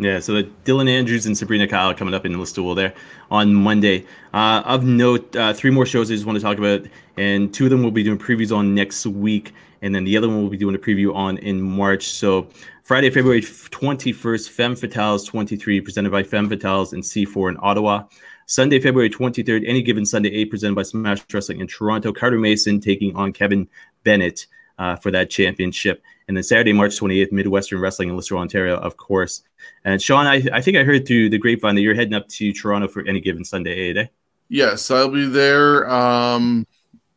[0.00, 2.94] Yeah, so Dylan Andrews and Sabrina Kyle coming up in Listowel there
[3.32, 4.06] on Monday.
[4.32, 6.82] Uh, of note, uh, three more shows I just want to talk about,
[7.16, 10.28] and two of them we'll be doing previews on next week, and then the other
[10.28, 12.10] one we'll be doing a preview on in March.
[12.10, 12.48] So
[12.84, 18.04] Friday, February 21st, Femme Fatales 23, presented by Femme Fatales and C4 in Ottawa.
[18.46, 22.12] Sunday, February 23rd, Any Given Sunday 8, presented by Smash Wrestling in Toronto.
[22.12, 23.68] Carter Mason taking on Kevin
[24.04, 24.46] Bennett
[24.78, 26.02] uh, for that championship.
[26.28, 29.42] And then Saturday, March 28th, Midwestern Wrestling in Lister, Ontario, of course.
[29.84, 32.52] And Sean, I, I think I heard through the grapevine that you're heading up to
[32.52, 34.06] Toronto for any given Sunday, eh?
[34.48, 35.90] Yes, I'll be there.
[35.90, 36.66] Um,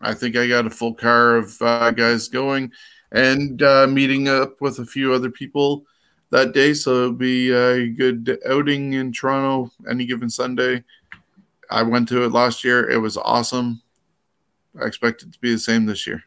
[0.01, 2.71] I think I got a full car of uh, guys going
[3.11, 5.85] and uh, meeting up with a few other people
[6.31, 6.73] that day.
[6.73, 10.83] So it'll be a good outing in Toronto any given Sunday.
[11.69, 12.89] I went to it last year.
[12.89, 13.81] It was awesome.
[14.81, 16.23] I expect it to be the same this year.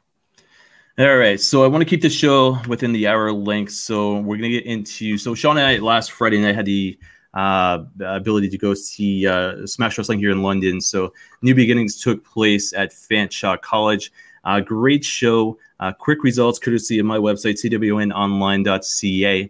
[0.97, 3.72] All right, so I want to keep the show within the hour length.
[3.72, 5.18] So we're gonna get into.
[5.18, 6.97] So Sean and I last Friday night had the
[7.34, 10.80] uh, ability to go see uh, Smash Wrestling here in London.
[10.80, 14.12] So New Beginnings took place at Fanshawe College.
[14.45, 15.59] Uh, great show.
[15.80, 19.42] Uh, quick results courtesy of my website cwnonline.ca.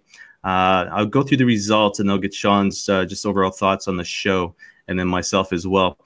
[0.45, 3.99] Uh, I'll go through the results and I'll get Sean's uh, just overall thoughts on
[3.99, 4.55] the show
[4.89, 5.99] and then myself as well.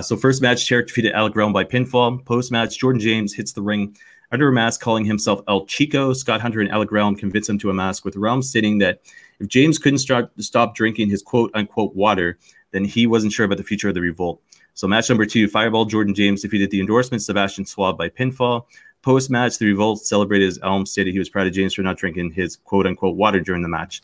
[0.00, 2.24] so first match, Tarek defeated Alec Brown by pinfall.
[2.24, 3.94] Post match, Jordan James hits the ring
[4.30, 6.12] under a mask calling himself El Chico.
[6.12, 9.00] Scott Hunter and Alec Realm convince him to a mask, with Realm stating that
[9.40, 12.38] if James couldn't start, stop drinking his quote unquote water,
[12.72, 14.42] then he wasn't sure about the future of the revolt.
[14.74, 18.66] So, match number two Fireball Jordan James defeated the endorsement Sebastian Suave by pinfall.
[19.02, 21.96] Post match, the revolt celebrated as Elm stated he was proud of James for not
[21.96, 24.02] drinking his quote unquote water during the match.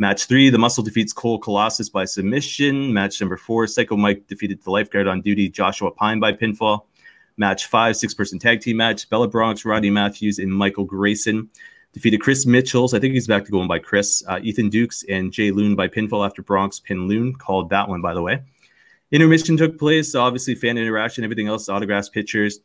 [0.00, 2.92] Match three, the Muscle defeats Cole Colossus by submission.
[2.92, 6.82] Match number four, Psycho Mike defeated the lifeguard on duty Joshua Pine by pinfall.
[7.38, 9.08] Match five, six person tag team match.
[9.08, 11.48] Bella Bronx, Rodney Matthews, and Michael Grayson
[11.92, 12.94] defeated Chris Mitchells.
[12.94, 14.22] I think he's back to going by Chris.
[14.26, 17.34] Uh, Ethan Dukes and Jay Loon by pinfall after Bronx pin Loon.
[17.34, 18.42] Called that one, by the way.
[19.10, 20.14] Intermission took place.
[20.14, 22.60] Obviously, fan interaction, everything else, autographs, pictures.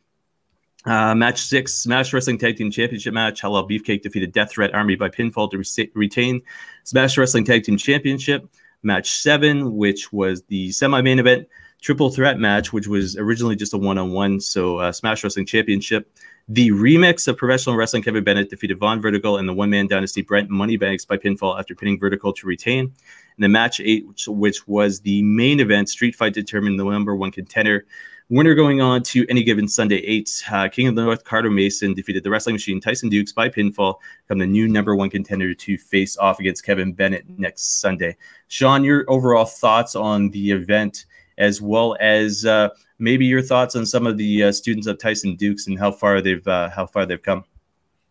[0.84, 3.40] Uh, match six, Smash Wrestling Tag Team Championship match.
[3.40, 6.42] Halal Beefcake defeated Death Threat Army by pinfall to re- retain
[6.84, 8.46] Smash Wrestling Tag Team Championship.
[8.82, 11.48] Match seven, which was the semi main event.
[11.84, 14.40] Triple threat match, which was originally just a one on one.
[14.40, 16.10] So, uh, Smash Wrestling Championship.
[16.48, 20.22] The remix of professional wrestling Kevin Bennett defeated Von Vertigo and the one man dynasty
[20.22, 22.80] Brent Moneybanks by pinfall after pinning Vertigo to retain.
[22.80, 27.14] And the match eight, which, which was the main event, Street Fight determined the number
[27.14, 27.84] one contender.
[28.30, 30.42] Winner going on to any given Sunday eight.
[30.50, 33.96] Uh, King of the North Carter Mason defeated the wrestling machine Tyson Dux by pinfall,
[34.26, 38.16] become the new number one contender to face off against Kevin Bennett next Sunday.
[38.48, 41.04] Sean, your overall thoughts on the event,
[41.38, 42.68] as well as uh,
[42.98, 46.20] maybe your thoughts on some of the uh, students of Tyson Dux and how far
[46.20, 47.44] they've uh, how far they've come.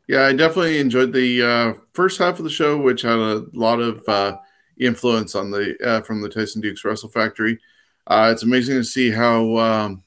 [0.07, 3.80] Yeah, I definitely enjoyed the uh, first half of the show, which had a lot
[3.80, 4.38] of uh,
[4.78, 7.59] influence on the from the Tyson Dux Wrestle Factory.
[8.07, 10.03] Uh, it's amazing to see how um,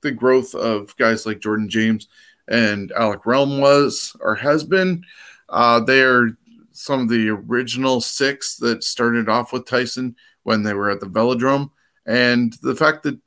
[0.00, 2.08] the growth of guys like Jordan James
[2.48, 5.04] and Alec Realm was or has been.
[5.48, 6.30] Uh, they are
[6.72, 11.06] some of the original six that started off with Tyson when they were at the
[11.06, 11.70] Velodrome.
[12.06, 13.18] And the fact that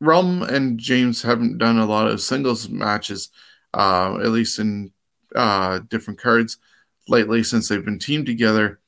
[0.00, 3.30] Realm and James haven't done a lot of singles matches,
[3.74, 4.92] uh, at least in
[5.34, 6.58] uh, different cards
[7.08, 8.80] lately since they've been teamed together,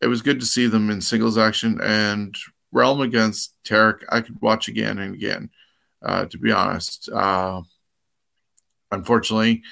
[0.00, 1.80] it was good to see them in singles action.
[1.82, 2.34] And
[2.72, 5.50] Realm against Tarek, I could watch again and again.
[6.02, 7.62] Uh, to be honest, uh,
[8.90, 9.62] unfortunately,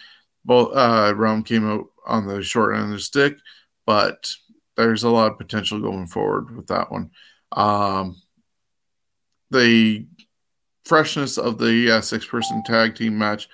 [0.44, 3.36] both uh, Realm came out on the short end of the stick,
[3.84, 4.32] but
[4.76, 7.10] there's a lot of potential going forward with that one.
[7.52, 8.22] Um,
[9.50, 10.06] the
[10.84, 13.48] freshness of the uh, six-person tag team match,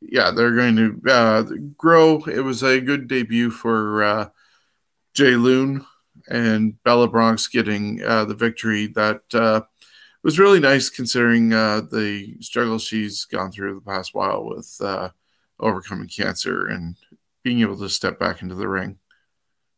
[0.00, 1.42] yeah, they're going to uh,
[1.76, 2.22] grow.
[2.24, 4.28] It was a good debut for uh,
[5.14, 5.84] Jay Loon
[6.28, 9.62] and Bella Bronx getting uh, the victory that uh,
[10.22, 15.10] was really nice considering uh, the struggles she's gone through the past while with uh,
[15.60, 16.96] overcoming cancer and
[17.42, 18.98] being able to step back into the ring.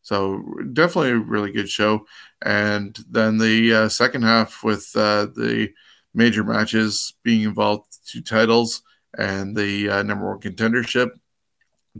[0.09, 0.43] So
[0.73, 2.07] definitely a really good show.
[2.43, 5.71] And then the uh, second half with uh, the
[6.15, 8.83] major matches being involved, two titles
[9.19, 11.11] and the number one contendership.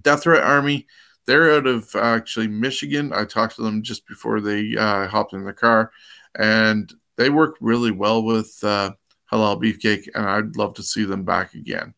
[0.01, 0.87] Death Threat Army
[1.29, 3.13] they're out of uh, actually Michigan.
[3.13, 5.93] I talked to them just before they uh, hopped in the car,
[6.35, 8.93] and they work really well with uh,
[9.31, 11.93] Halal Beefcake, and I'd love to see them back again.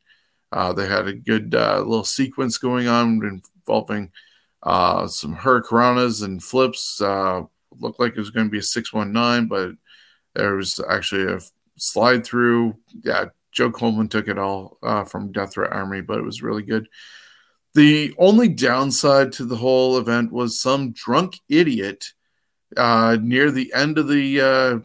[0.50, 4.10] Uh, they had a good uh, little sequence going on involving
[4.62, 7.00] uh, some hurricanranas and flips.
[7.00, 7.42] Uh,
[7.78, 9.72] looked like it was going to be a 619, but
[10.34, 11.40] there was actually a
[11.76, 12.76] slide through.
[13.02, 16.62] Yeah, Joe Coleman took it all uh, from Death Threat Army, but it was really
[16.62, 16.88] good.
[17.74, 22.12] The only downside to the whole event was some drunk idiot
[22.76, 24.78] uh, near the end of the uh,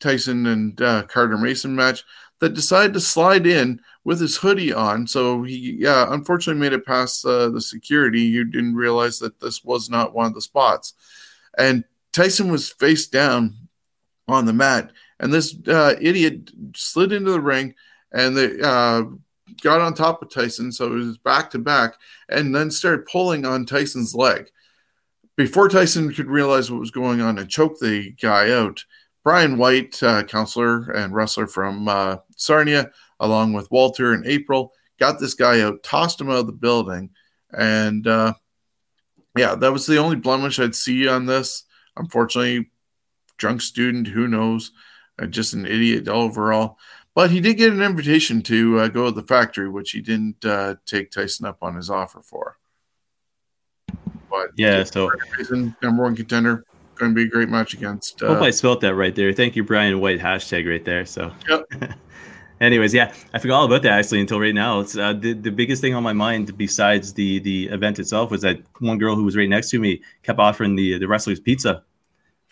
[0.00, 2.04] Tyson and uh, Carter Mason match
[2.40, 5.06] that decided to slide in with his hoodie on.
[5.06, 8.20] So he, yeah, unfortunately made it past uh, the security.
[8.20, 10.94] You didn't realize that this was not one of the spots.
[11.56, 13.56] And Tyson was face down
[14.28, 14.90] on the mat,
[15.20, 17.74] and this uh, idiot slid into the ring,
[18.12, 19.02] and they uh,
[19.62, 21.94] got on top of Tyson, so it was back to back,
[22.28, 24.48] and then started pulling on Tyson's leg.
[25.36, 28.84] Before Tyson could realize what was going on and choke the guy out,
[29.24, 35.18] Brian White, uh, counselor and wrestler from uh, Sarnia, along with Walter and April, got
[35.18, 37.10] this guy out, tossed him out of the building,
[37.52, 38.34] and uh,
[39.36, 41.64] yeah, that was the only blemish I'd see on this.
[41.96, 42.70] Unfortunately,
[43.36, 44.72] drunk student, who knows,
[45.20, 46.78] uh, just an idiot overall.
[47.14, 50.44] But he did get an invitation to uh, go to the factory, which he didn't
[50.44, 52.56] uh, take Tyson up on his offer for.
[54.28, 56.64] But yeah, so reason, number one contender,
[56.96, 58.20] going to be a great match against.
[58.20, 59.32] Uh, Hope I spelt that right there.
[59.32, 60.18] Thank you, Brian White.
[60.18, 61.06] Hashtag right there.
[61.06, 61.32] So.
[61.48, 61.94] Yep.
[62.64, 64.80] Anyways, yeah, I forgot all about that actually until right now.
[64.80, 68.40] It's uh, the the biggest thing on my mind besides the the event itself was
[68.40, 71.82] that one girl who was right next to me kept offering the the wrestlers pizza,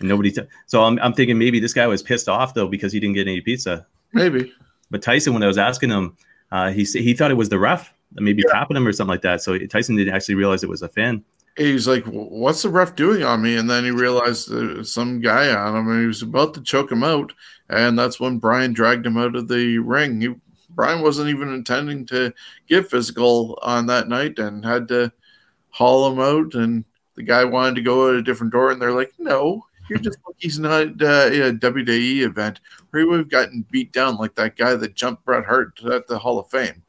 [0.00, 0.30] and nobody.
[0.30, 3.14] T- so I'm I'm thinking maybe this guy was pissed off though because he didn't
[3.14, 3.86] get any pizza.
[4.12, 4.52] Maybe.
[4.90, 6.16] But Tyson, when I was asking him,
[6.50, 8.52] uh, he he thought it was the ref, maybe yeah.
[8.52, 9.40] tapping him or something like that.
[9.40, 11.24] So Tyson didn't actually realize it was a fan.
[11.56, 15.54] He's like, "What's the ref doing on me?" And then he realized uh, some guy
[15.54, 17.32] on him, and he was about to choke him out.
[17.72, 20.20] And that's when Brian dragged him out of the ring.
[20.20, 20.34] He,
[20.70, 22.32] Brian wasn't even intending to
[22.66, 25.12] get physical on that night, and had to
[25.70, 26.54] haul him out.
[26.54, 29.98] And the guy wanted to go at a different door, and they're like, "No, you're
[29.98, 32.60] just he's not uh, a WWE event
[32.90, 36.06] where he would have gotten beat down like that guy that jumped Bret Hart at
[36.06, 36.82] the Hall of Fame.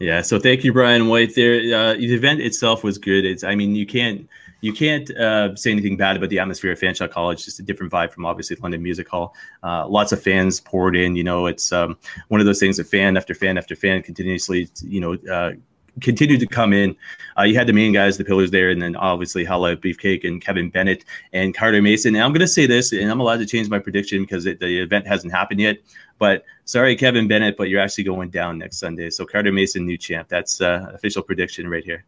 [0.00, 1.34] Yeah, so thank you, Brian White.
[1.34, 3.26] There, uh, the event itself was good.
[3.26, 4.28] It's, I mean, you can't
[4.60, 7.44] you can't uh, say anything bad about the atmosphere at Fanshawe College.
[7.44, 9.34] Just a different vibe from obviously London Music Hall.
[9.62, 11.16] Uh, lots of fans poured in.
[11.16, 11.96] You know, it's um,
[12.28, 15.52] one of those things that fan after fan after fan continuously, you know, uh,
[16.00, 16.96] continued to come in.
[17.38, 20.40] Uh, you had the main guys, the pillars there, and then obviously Halal Beefcake and
[20.40, 22.14] Kevin Bennett and Carter Mason.
[22.14, 24.60] And I'm going to say this, and I'm allowed to change my prediction because it,
[24.60, 25.78] the event hasn't happened yet.
[26.18, 29.10] But sorry, Kevin Bennett, but you're actually going down next Sunday.
[29.10, 30.28] So Carter Mason, new champ.
[30.28, 32.04] That's uh, official prediction right here.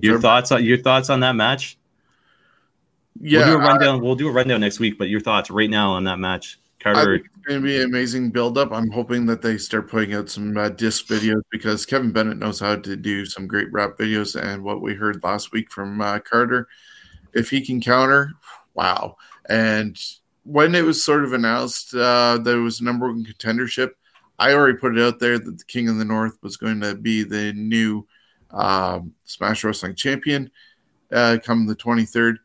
[0.00, 1.78] Your thoughts on your thoughts on that match?
[3.20, 3.94] Yeah, we'll do a rundown.
[3.94, 4.98] I, we'll do a rundown next week.
[4.98, 6.58] But your thoughts right now on that match?
[6.80, 7.14] Carter.
[7.14, 8.70] it's going to be an amazing build-up.
[8.70, 12.60] I'm hoping that they start putting out some uh, disc videos because Kevin Bennett knows
[12.60, 14.38] how to do some great rap videos.
[14.38, 16.68] And what we heard last week from uh, Carter,
[17.32, 18.32] if he can counter,
[18.74, 19.16] wow.
[19.48, 19.98] And
[20.44, 23.92] when it was sort of announced uh, that it was number one contendership,
[24.38, 26.94] I already put it out there that the King of the North was going to
[26.94, 28.06] be the new
[28.54, 30.50] um, Smash Wrestling champion
[31.12, 32.36] uh, come the 23rd.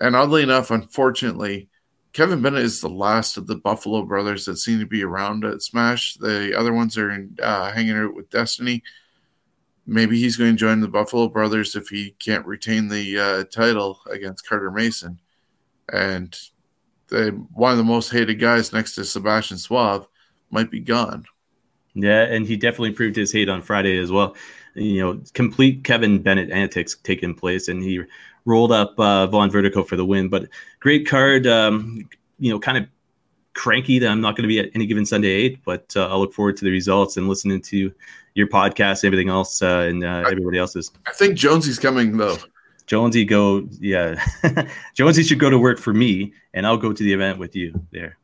[0.00, 1.68] And oddly enough, unfortunately,
[2.12, 5.62] Kevin Bennett is the last of the Buffalo brothers that seem to be around at
[5.62, 6.14] Smash.
[6.14, 8.82] The other ones are in, uh, hanging out with Destiny.
[9.86, 14.00] Maybe he's going to join the Buffalo brothers if he can't retain the uh, title
[14.10, 15.20] against Carter Mason.
[15.92, 16.36] And
[17.10, 20.08] one of the most hated guys next to Sebastian Suave
[20.50, 21.24] might be gone.
[21.94, 24.36] Yeah, and he definitely proved his hate on Friday as well.
[24.76, 28.02] You know, complete Kevin Bennett antics taking place, and he
[28.44, 30.28] rolled up uh, Von Vertigo for the win.
[30.28, 30.48] But
[30.80, 31.46] great card.
[31.46, 32.08] Um,
[32.38, 32.86] you know, kind of
[33.54, 36.20] cranky that I'm not going to be at any given Sunday eight, but uh, I'll
[36.20, 37.92] look forward to the results and listening to
[38.34, 40.92] your podcast, and everything else, uh, and uh, everybody else's.
[41.06, 42.36] I think Jonesy's coming though.
[42.86, 44.24] Jonesy, go, yeah.
[44.94, 47.84] Jonesy should go to work for me, and I'll go to the event with you
[47.90, 48.16] there.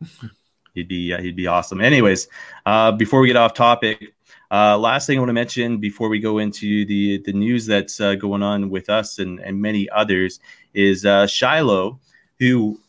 [0.74, 1.80] he'd be uh, he'd be awesome.
[1.80, 2.28] Anyways,
[2.64, 4.14] uh, before we get off topic,
[4.50, 8.00] uh, last thing I want to mention before we go into the the news that's
[8.00, 10.40] uh, going on with us and, and many others
[10.74, 11.98] is uh, Shiloh,
[12.38, 12.80] who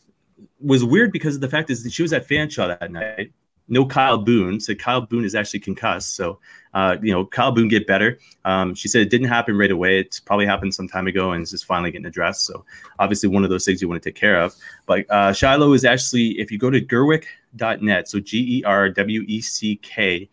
[0.60, 3.32] was weird because of the fact is that she was at Fanshawe that night.
[3.70, 4.60] No Kyle Boone.
[4.60, 6.14] So Kyle Boone is actually concussed.
[6.14, 6.38] So,
[6.72, 8.18] uh, you know, Kyle Boone get better.
[8.46, 10.00] Um, she said it didn't happen right away.
[10.00, 12.46] It's probably happened some time ago and it's just finally getting addressed.
[12.46, 12.64] So,
[12.98, 14.54] obviously, one of those things you want to take care of.
[14.86, 19.24] But uh, Shiloh is actually, if you go to gerweck.net, so G E R W
[19.28, 20.30] E C K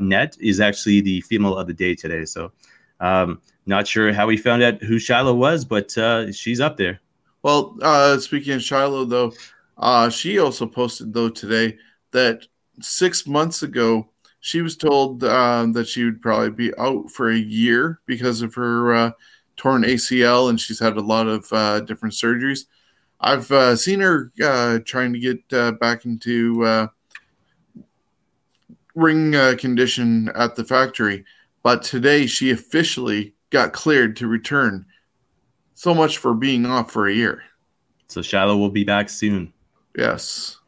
[0.00, 2.24] net is actually the female of the day today.
[2.24, 2.52] So,
[3.00, 7.00] um, not sure how we found out who Shiloh was, but uh, she's up there.
[7.42, 9.32] Well, uh, speaking of Shiloh, though,
[9.76, 11.76] uh, she also posted though today
[12.10, 12.46] that
[12.80, 14.08] six months ago
[14.40, 18.54] she was told uh, that she would probably be out for a year because of
[18.54, 19.10] her uh,
[19.56, 22.66] torn ACL, and she's had a lot of uh, different surgeries.
[23.20, 25.48] I've uh, seen her uh, trying to get
[25.80, 26.86] back into uh,
[28.98, 31.24] ring uh, condition at the factory,
[31.62, 34.84] but today she officially got cleared to return.
[35.74, 37.42] So much for being off for a year.
[38.08, 39.52] So Shiloh will be back soon.
[39.96, 40.58] Yes.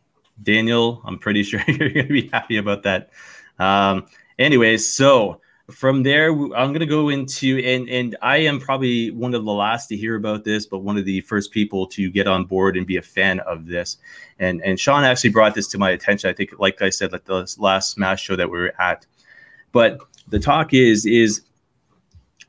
[0.42, 3.10] Daniel, I'm pretty sure you're going to be happy about that.
[3.58, 4.06] Um,
[4.38, 5.40] anyways, so
[5.70, 9.52] from there, I'm going to go into and and I am probably one of the
[9.52, 12.76] last to hear about this, but one of the first people to get on board
[12.76, 13.98] and be a fan of this.
[14.38, 16.30] And and Sean actually brought this to my attention.
[16.30, 19.06] I think, like I said, like the last Smash show that we were at.
[19.72, 19.98] But
[20.28, 21.42] the talk is is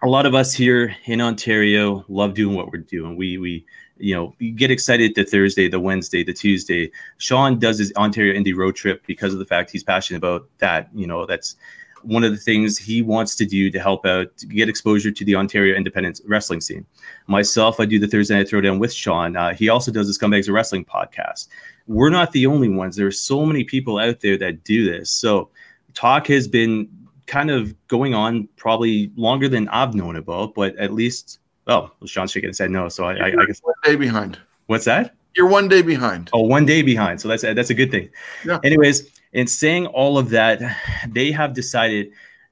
[0.03, 3.15] a lot of us here in Ontario love doing what we're doing.
[3.15, 3.65] We we
[3.97, 6.91] you know get excited the Thursday, the Wednesday, the Tuesday.
[7.17, 10.89] Sean does his Ontario Indie road trip because of the fact he's passionate about that.
[10.93, 11.55] You know that's
[12.03, 15.25] one of the things he wants to do to help out to get exposure to
[15.25, 16.85] the Ontario independent wrestling scene.
[17.27, 19.35] Myself, I do the Thursday Night Throwdown with Sean.
[19.35, 21.47] Uh, he also does the Scumbags of Wrestling podcast.
[21.87, 22.95] We're not the only ones.
[22.95, 25.09] There are so many people out there that do this.
[25.09, 25.49] So
[25.93, 26.89] talk has been
[27.27, 32.07] kind of going on probably longer than I've known about, but at least, oh, well,
[32.07, 32.89] Sean's shaking his head no.
[32.89, 34.39] So I, I, I guess one day behind.
[34.67, 35.15] What's that?
[35.35, 36.29] You're one day behind.
[36.33, 37.21] Oh, one day behind.
[37.21, 38.09] So that's that's a good thing.
[38.45, 38.59] Yeah.
[38.65, 40.61] Anyways, in saying all of that,
[41.07, 42.11] they have decided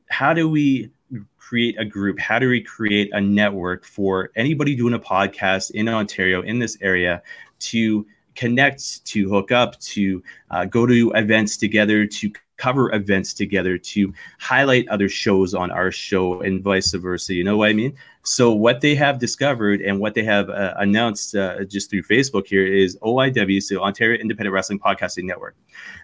[0.09, 0.89] how do we
[1.37, 2.19] create a group?
[2.19, 6.77] How do we create a network for anybody doing a podcast in Ontario in this
[6.81, 7.21] area
[7.59, 8.05] to
[8.35, 14.13] connect, to hook up, to uh, go to events together, to cover events together, to
[14.39, 17.33] highlight other shows on our show, and vice versa.
[17.33, 17.95] You know what I mean?
[18.23, 22.45] So what they have discovered and what they have uh, announced uh, just through Facebook
[22.45, 25.55] here is OIW, so Ontario Independent Wrestling Podcasting Network.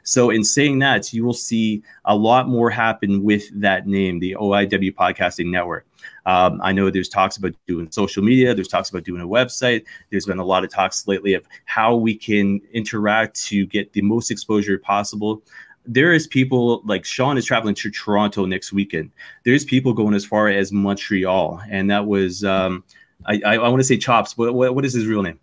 [0.04, 4.36] So in saying that, you will see a lot more happen with that name, the
[4.40, 5.86] OIW Podcasting Network.
[6.26, 8.56] Um, I know there's talks about doing social media.
[8.56, 9.86] There's talks about doing a website.
[10.10, 14.02] There's been a lot of talks lately of how we can interact to get the
[14.02, 15.44] most exposure possible
[15.88, 19.12] there is people like Sean is traveling to Toronto next weekend.
[19.44, 22.84] There's people going as far as Montreal, and that was um,
[23.26, 25.40] I, I, I want to say Chops, but what, what is his real name?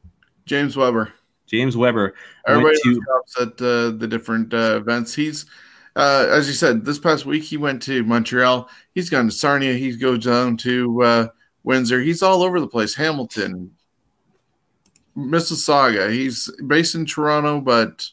[0.46, 1.12] James Weber.
[1.46, 2.14] James Weber.
[2.46, 5.14] Everybody to, Chops at uh, the different uh, events.
[5.14, 5.46] He's
[5.94, 8.68] uh, as you said, this past week he went to Montreal.
[8.94, 9.74] He's gone to Sarnia.
[9.74, 11.28] He goes down to uh,
[11.64, 12.00] Windsor.
[12.00, 12.94] He's all over the place.
[12.94, 13.72] Hamilton,
[15.16, 16.10] Mississauga.
[16.10, 18.08] He's based in Toronto, but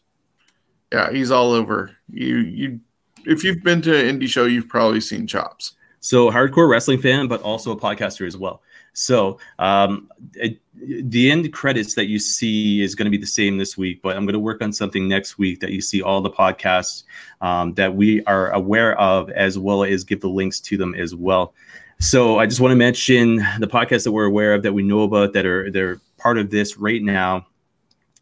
[0.91, 1.95] yeah, he's all over.
[2.11, 2.79] You you
[3.25, 5.73] if you've been to an indie show, you've probably seen Chops.
[5.99, 8.61] So hardcore wrestling fan, but also a podcaster as well.
[8.93, 13.57] So um, it, the end credits that you see is going to be the same
[13.57, 16.21] this week, but I'm going to work on something next week that you see all
[16.21, 17.03] the podcasts
[17.41, 21.13] um, that we are aware of, as well as give the links to them as
[21.13, 21.53] well.
[21.99, 25.03] So I just want to mention the podcasts that we're aware of that we know
[25.03, 27.45] about that are they're part of this right now,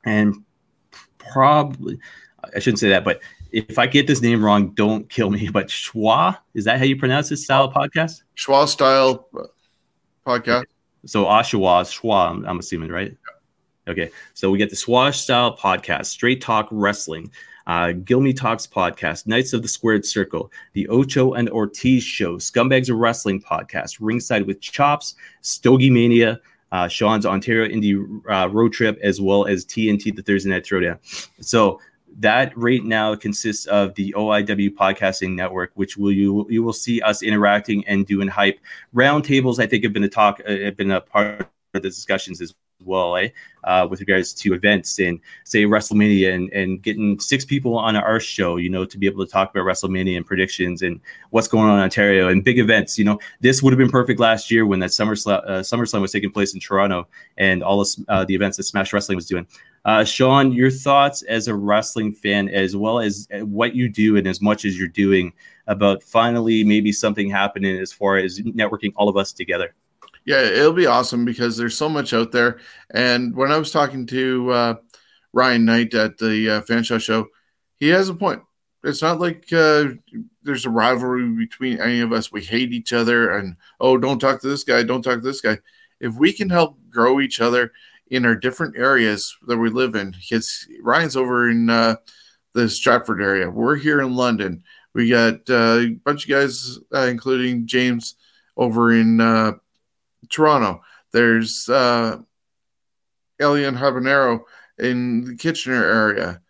[0.04, 0.44] and
[1.20, 2.00] probably
[2.56, 3.22] I shouldn't say that, but
[3.52, 5.50] if I get this name wrong, don't kill me.
[5.54, 8.24] But Schwa, is that how you pronounce this style of podcast?
[8.36, 9.28] Schwa style
[10.26, 10.66] podcast.
[11.06, 13.12] So Oshawa, Schwa, I'm, I'm assuming, right?
[13.12, 13.92] Yeah.
[13.92, 14.12] Okay.
[14.34, 17.32] So we get the Schwa style podcast, Straight Talk Wrestling,
[17.66, 22.90] uh, Gilmy Talks podcast, Knights of the Squared Circle, the Ocho and Ortiz show, Scumbags
[22.90, 26.40] of Wrestling podcast, Ringside with Chops, Stogie Mania,
[26.72, 31.00] uh, Sean's Ontario Indie uh, Road Trip, as well as TNT, the Thursday Night Throwdown.
[31.42, 31.80] So
[32.20, 37.02] that right now consists of the OIW podcasting network, which will you you will see
[37.02, 38.60] us interacting and doing hype
[38.96, 39.60] roundtables.
[39.60, 42.54] I think have been a talk uh, have been a part of the discussions as
[42.84, 43.30] well, eh?
[43.64, 48.20] Uh, with regards to events and say WrestleMania and, and getting six people on our
[48.20, 51.02] show, you know, to be able to talk about WrestleMania and predictions and
[51.32, 52.98] what's going on in Ontario and big events.
[52.98, 56.12] You know, this would have been perfect last year when that SummerSlam, uh, SummerSlam was
[56.12, 59.46] taking place in Toronto and all of, uh, the events that Smash Wrestling was doing.
[59.88, 64.18] Uh, Sean, your thoughts as a wrestling fan, as well as uh, what you do
[64.18, 65.32] and as much as you're doing
[65.68, 69.74] about finally maybe something happening as far as networking all of us together.
[70.26, 72.60] Yeah, it'll be awesome because there's so much out there.
[72.92, 74.76] And when I was talking to uh,
[75.32, 77.28] Ryan Knight at the uh, Fanshawe show,
[77.78, 78.42] he has a point.
[78.84, 79.86] It's not like uh,
[80.44, 82.30] there's a rivalry between any of us.
[82.30, 85.40] We hate each other and, oh, don't talk to this guy, don't talk to this
[85.40, 85.60] guy.
[86.02, 87.72] If we can help grow each other
[88.10, 91.96] in our different areas that we live in, because Ryan's over in uh,
[92.54, 94.64] the Stratford area, we're here in London.
[94.94, 98.16] We got uh, a bunch of guys, uh, including James,
[98.56, 99.54] over in uh,
[100.30, 100.82] Toronto.
[101.12, 102.18] There's uh,
[103.40, 104.42] Alien Habanero
[104.80, 106.42] in the Kitchener area.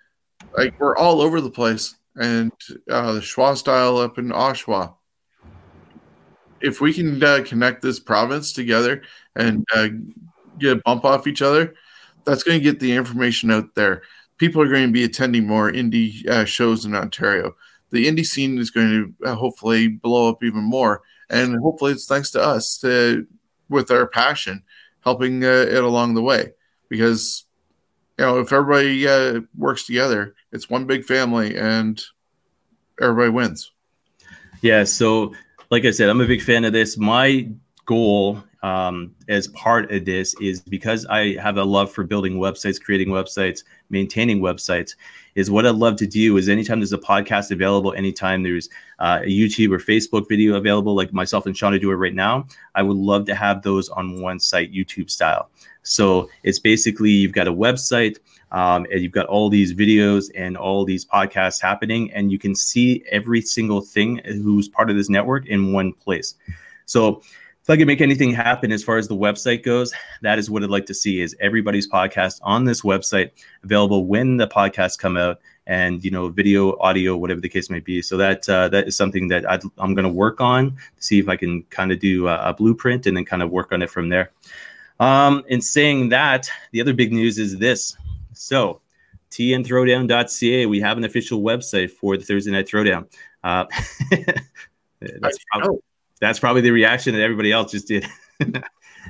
[0.58, 2.52] Like we're all over the place, and
[2.90, 4.96] uh, the Schwa style up in Oshawa.
[6.62, 9.04] If we can uh, connect this province together
[9.36, 9.90] and uh,
[10.60, 11.74] get a bump off each other,
[12.26, 14.04] that's going to get the information out there.
[14.38, 17.56] People are going to be attending more indie uh, shows in Ontario.
[17.90, 18.90] The indie scene is going
[19.22, 23.26] to uh, hopefully blow up even more, and hopefully it's thanks to us to
[23.70, 24.64] with our passion,
[25.02, 26.54] helping uh, it along the way.
[26.90, 27.46] Because
[28.20, 32.02] you know, if everybody uh, works together, it's one big family, and
[33.02, 33.72] everybody wins.
[34.62, 34.84] Yeah.
[34.84, 35.34] So,
[35.70, 36.98] like I said, I'm a big fan of this.
[36.98, 37.50] My
[37.86, 42.82] goal um, as part of this is because I have a love for building websites,
[42.82, 44.96] creating websites, maintaining websites.
[45.36, 49.20] Is what I'd love to do is anytime there's a podcast available, anytime there's uh,
[49.22, 52.82] a YouTube or Facebook video available, like myself and Sean are doing right now, I
[52.82, 55.52] would love to have those on one site, YouTube style.
[55.84, 58.18] So it's basically you've got a website.
[58.50, 62.56] Um, and you've got all these videos and all these podcasts happening, and you can
[62.56, 66.36] see every single thing who's part of this network in one place.
[66.86, 67.24] So
[67.68, 70.64] if I could make anything happen as far as the website goes, that is what
[70.64, 75.18] I'd like to see is everybody's podcast on this website available when the podcasts come
[75.18, 78.02] out and you know video audio whatever the case may be.
[78.02, 81.20] So that uh, that is something that i am going to work on to see
[81.20, 83.82] if i can kind of do a, a, blueprint and then kind of work on
[83.82, 84.32] it from there.
[85.02, 87.98] Um, in saying that the other big news is this.
[88.32, 88.80] So
[89.32, 93.12] tnthrowdown.ca we have an official website for the thursday night throwdown.
[93.44, 93.66] Uh,
[95.02, 95.80] that's probably,
[96.20, 98.08] that's probably the reaction that everybody else just did.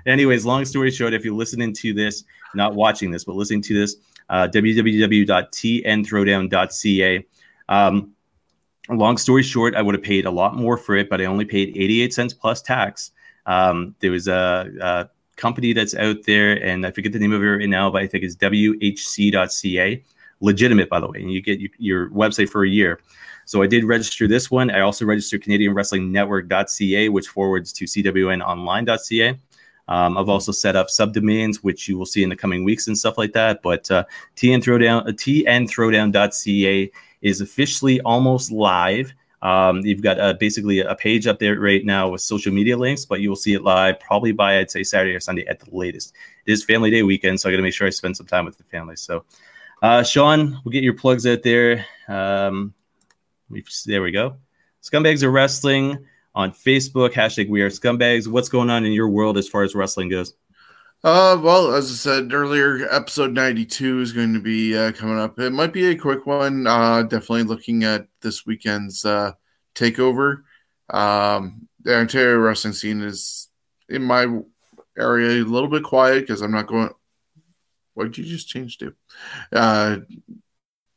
[0.05, 3.74] Anyways, long story short, if you're listening to this, not watching this, but listening to
[3.74, 3.95] this,
[4.30, 7.26] uh, www.tnthrowdown.ca.
[7.70, 8.12] Um,
[8.89, 11.45] long story short, I would have paid a lot more for it, but I only
[11.45, 13.12] paid 88 cents plus tax.
[13.45, 17.43] Um, there was a, a, company that's out there, and I forget the name of
[17.43, 20.03] it right now, but I think it's whc.ca.
[20.39, 22.99] Legitimate, by the way, and you get your, your website for a year.
[23.47, 24.69] So I did register this one.
[24.69, 29.39] I also registered Canadian Wrestling Network.ca, which forwards to CWNOnline.ca.
[29.87, 32.97] Um, I've also set up subdomains, which you will see in the coming weeks and
[32.97, 33.61] stuff like that.
[33.61, 34.03] But uh,
[34.35, 36.91] TN Throwdown, uh, TNThrowdown.ca
[37.21, 39.13] is officially almost live.
[39.41, 43.05] Um, you've got uh, basically a page up there right now with social media links,
[43.05, 45.73] but you will see it live probably by I'd say Saturday or Sunday at the
[45.73, 46.13] latest.
[46.45, 48.43] It is Family Day weekend, so I got to make sure I spend some time
[48.43, 48.97] with the family.
[48.97, 49.23] So,
[49.81, 51.85] uh, Sean, we'll get your plugs out there.
[52.09, 52.73] Um,
[53.85, 54.37] there we go.
[54.83, 57.13] Scumbags are Wrestling on Facebook.
[57.13, 58.27] Hashtag We Are Scumbags.
[58.27, 60.33] What's going on in your world as far as wrestling goes?
[61.03, 65.39] Uh, well, as I said earlier, episode 92 is going to be uh, coming up.
[65.39, 66.67] It might be a quick one.
[66.67, 69.33] Uh, definitely looking at this weekend's uh,
[69.75, 70.43] takeover.
[70.89, 73.49] Um, the Ontario wrestling scene is
[73.89, 74.27] in my
[74.97, 76.89] area a little bit quiet because I'm not going.
[77.93, 78.93] What did you just change to?
[79.51, 80.41] Uh, a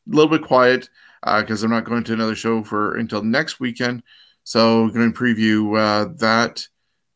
[0.07, 0.88] little bit quiet
[1.23, 4.03] because uh, I'm not going to another show for until next weekend.
[4.45, 6.66] So, going to preview uh, that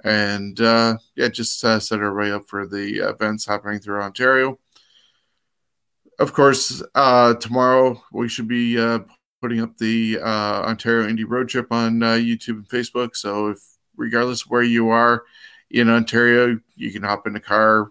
[0.04, 4.58] and uh, yeah, just uh, set everybody up for the events happening through Ontario.
[6.18, 9.00] Of course, uh, tomorrow we should be uh,
[9.40, 13.16] putting up the uh, Ontario Indie Road Trip on YouTube and Facebook.
[13.16, 13.58] So, if
[13.96, 15.24] regardless of where you are
[15.70, 17.90] in Ontario, you can hop in a car,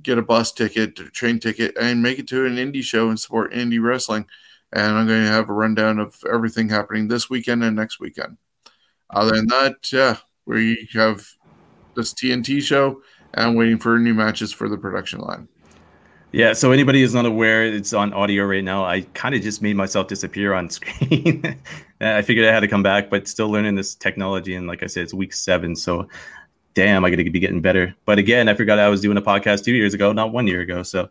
[0.00, 3.18] get a bus ticket, a train ticket, and make it to an indie show and
[3.18, 4.26] support indie wrestling.
[4.72, 8.36] And I'm going to have a rundown of everything happening this weekend and next weekend.
[9.10, 10.16] Other than that, yeah
[10.58, 11.26] you have
[11.94, 13.02] this TNT show
[13.34, 15.48] and waiting for new matches for the production line.
[16.32, 18.84] Yeah, so anybody who's not aware, it's on audio right now.
[18.84, 21.56] I kind of just made myself disappear on screen.
[22.00, 24.54] I figured I had to come back, but still learning this technology.
[24.54, 25.74] And like I said, it's week seven.
[25.74, 26.08] So
[26.74, 27.94] damn, I got to be getting better.
[28.04, 30.60] But again, I forgot I was doing a podcast two years ago, not one year
[30.60, 30.84] ago.
[30.84, 31.10] So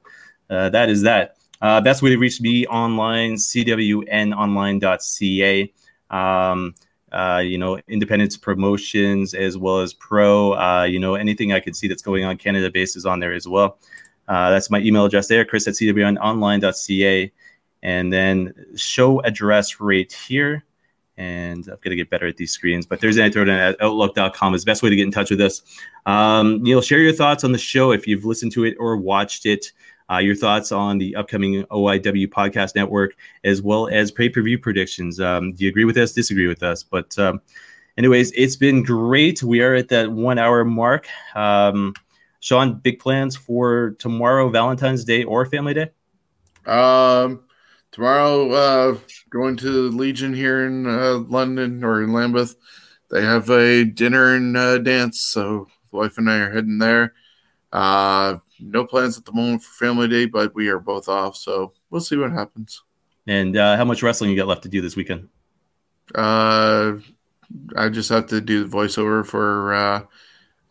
[0.49, 1.35] uh, that is that.
[1.61, 5.73] Uh, best way to reach me online, cwnonline.ca.
[6.09, 6.73] Um,
[7.11, 11.75] uh, you know, independence promotions as well as pro, uh, you know, anything I could
[11.75, 13.79] see that's going on Canada based is on there as well.
[14.27, 17.31] Uh, that's my email address there, chris at cwnonline.ca.
[17.81, 20.65] And then show address right here.
[21.17, 24.55] And I've got to get better at these screens, but Thursday Night Throwdown at outlook.com
[24.55, 25.61] is the best way to get in touch with us.
[26.05, 29.45] Um, Neil, share your thoughts on the show if you've listened to it or watched
[29.45, 29.73] it
[30.11, 34.57] uh, your thoughts on the upcoming OIW podcast network, as well as pay per view
[34.57, 35.19] predictions.
[35.19, 36.13] Um, do you agree with us?
[36.13, 36.83] Disagree with us?
[36.83, 37.41] But, um,
[37.97, 39.43] anyways, it's been great.
[39.43, 41.07] We are at that one hour mark.
[41.35, 41.93] Um,
[42.39, 45.91] Sean, big plans for tomorrow, Valentine's Day or Family Day?
[46.65, 47.41] Um,
[47.91, 48.97] tomorrow, uh,
[49.29, 52.55] going to the Legion here in uh, London or in Lambeth.
[53.11, 57.13] They have a dinner and uh, dance, so the wife and I are heading there.
[57.73, 61.73] Uh, no plans at the moment for family day, but we are both off, so
[61.89, 62.83] we'll see what happens.
[63.27, 65.29] And uh, how much wrestling you got left to do this weekend?
[66.15, 66.93] Uh,
[67.75, 70.01] I just have to do the voiceover for uh,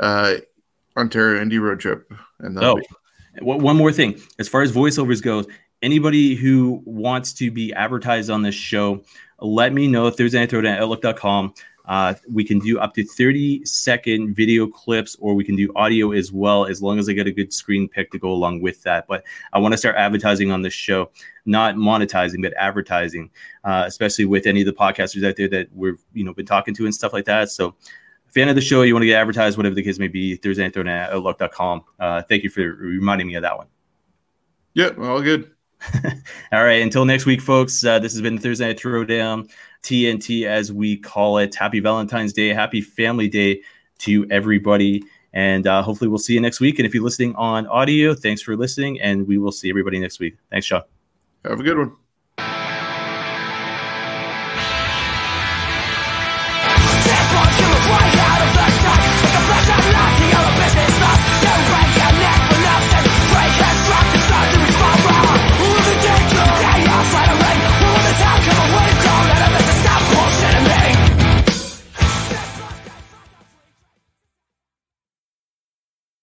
[0.00, 0.34] uh,
[0.96, 2.10] Ontario Indie Road Trip,
[2.40, 2.86] and oh, be-
[3.40, 5.46] one more thing as far as voiceovers goes.
[5.80, 9.04] Anybody who wants to be advertised on this show,
[9.40, 10.08] let me know.
[10.08, 11.54] if Thursday night at outlook.com.
[11.88, 16.12] Uh, we can do up to 30 second video clips, or we can do audio
[16.12, 18.82] as well, as long as I get a good screen pick to go along with
[18.82, 19.06] that.
[19.08, 21.10] But I want to start advertising on this show,
[21.46, 23.30] not monetizing, but advertising,
[23.64, 26.74] uh, especially with any of the podcasters out there that we've you know been talking
[26.74, 27.50] to and stuff like that.
[27.50, 27.74] So,
[28.28, 30.66] fan of the show, you want to get advertised, whatever the case may be, Thursday
[30.66, 31.84] at outlook.com.
[31.98, 33.66] Uh, thank you for reminding me of that one.
[34.74, 35.50] Yeah, all good.
[36.52, 36.82] all right.
[36.82, 37.84] Until next week, folks.
[37.84, 39.50] Uh, this has been Thursday Night Throwdown.
[39.82, 41.54] TNT, as we call it.
[41.54, 42.48] Happy Valentine's Day.
[42.48, 43.62] Happy Family Day
[43.98, 45.02] to everybody.
[45.32, 46.78] And uh, hopefully, we'll see you next week.
[46.78, 49.00] And if you're listening on audio, thanks for listening.
[49.00, 50.36] And we will see everybody next week.
[50.50, 50.82] Thanks, Sean.
[51.44, 52.07] Have a good one.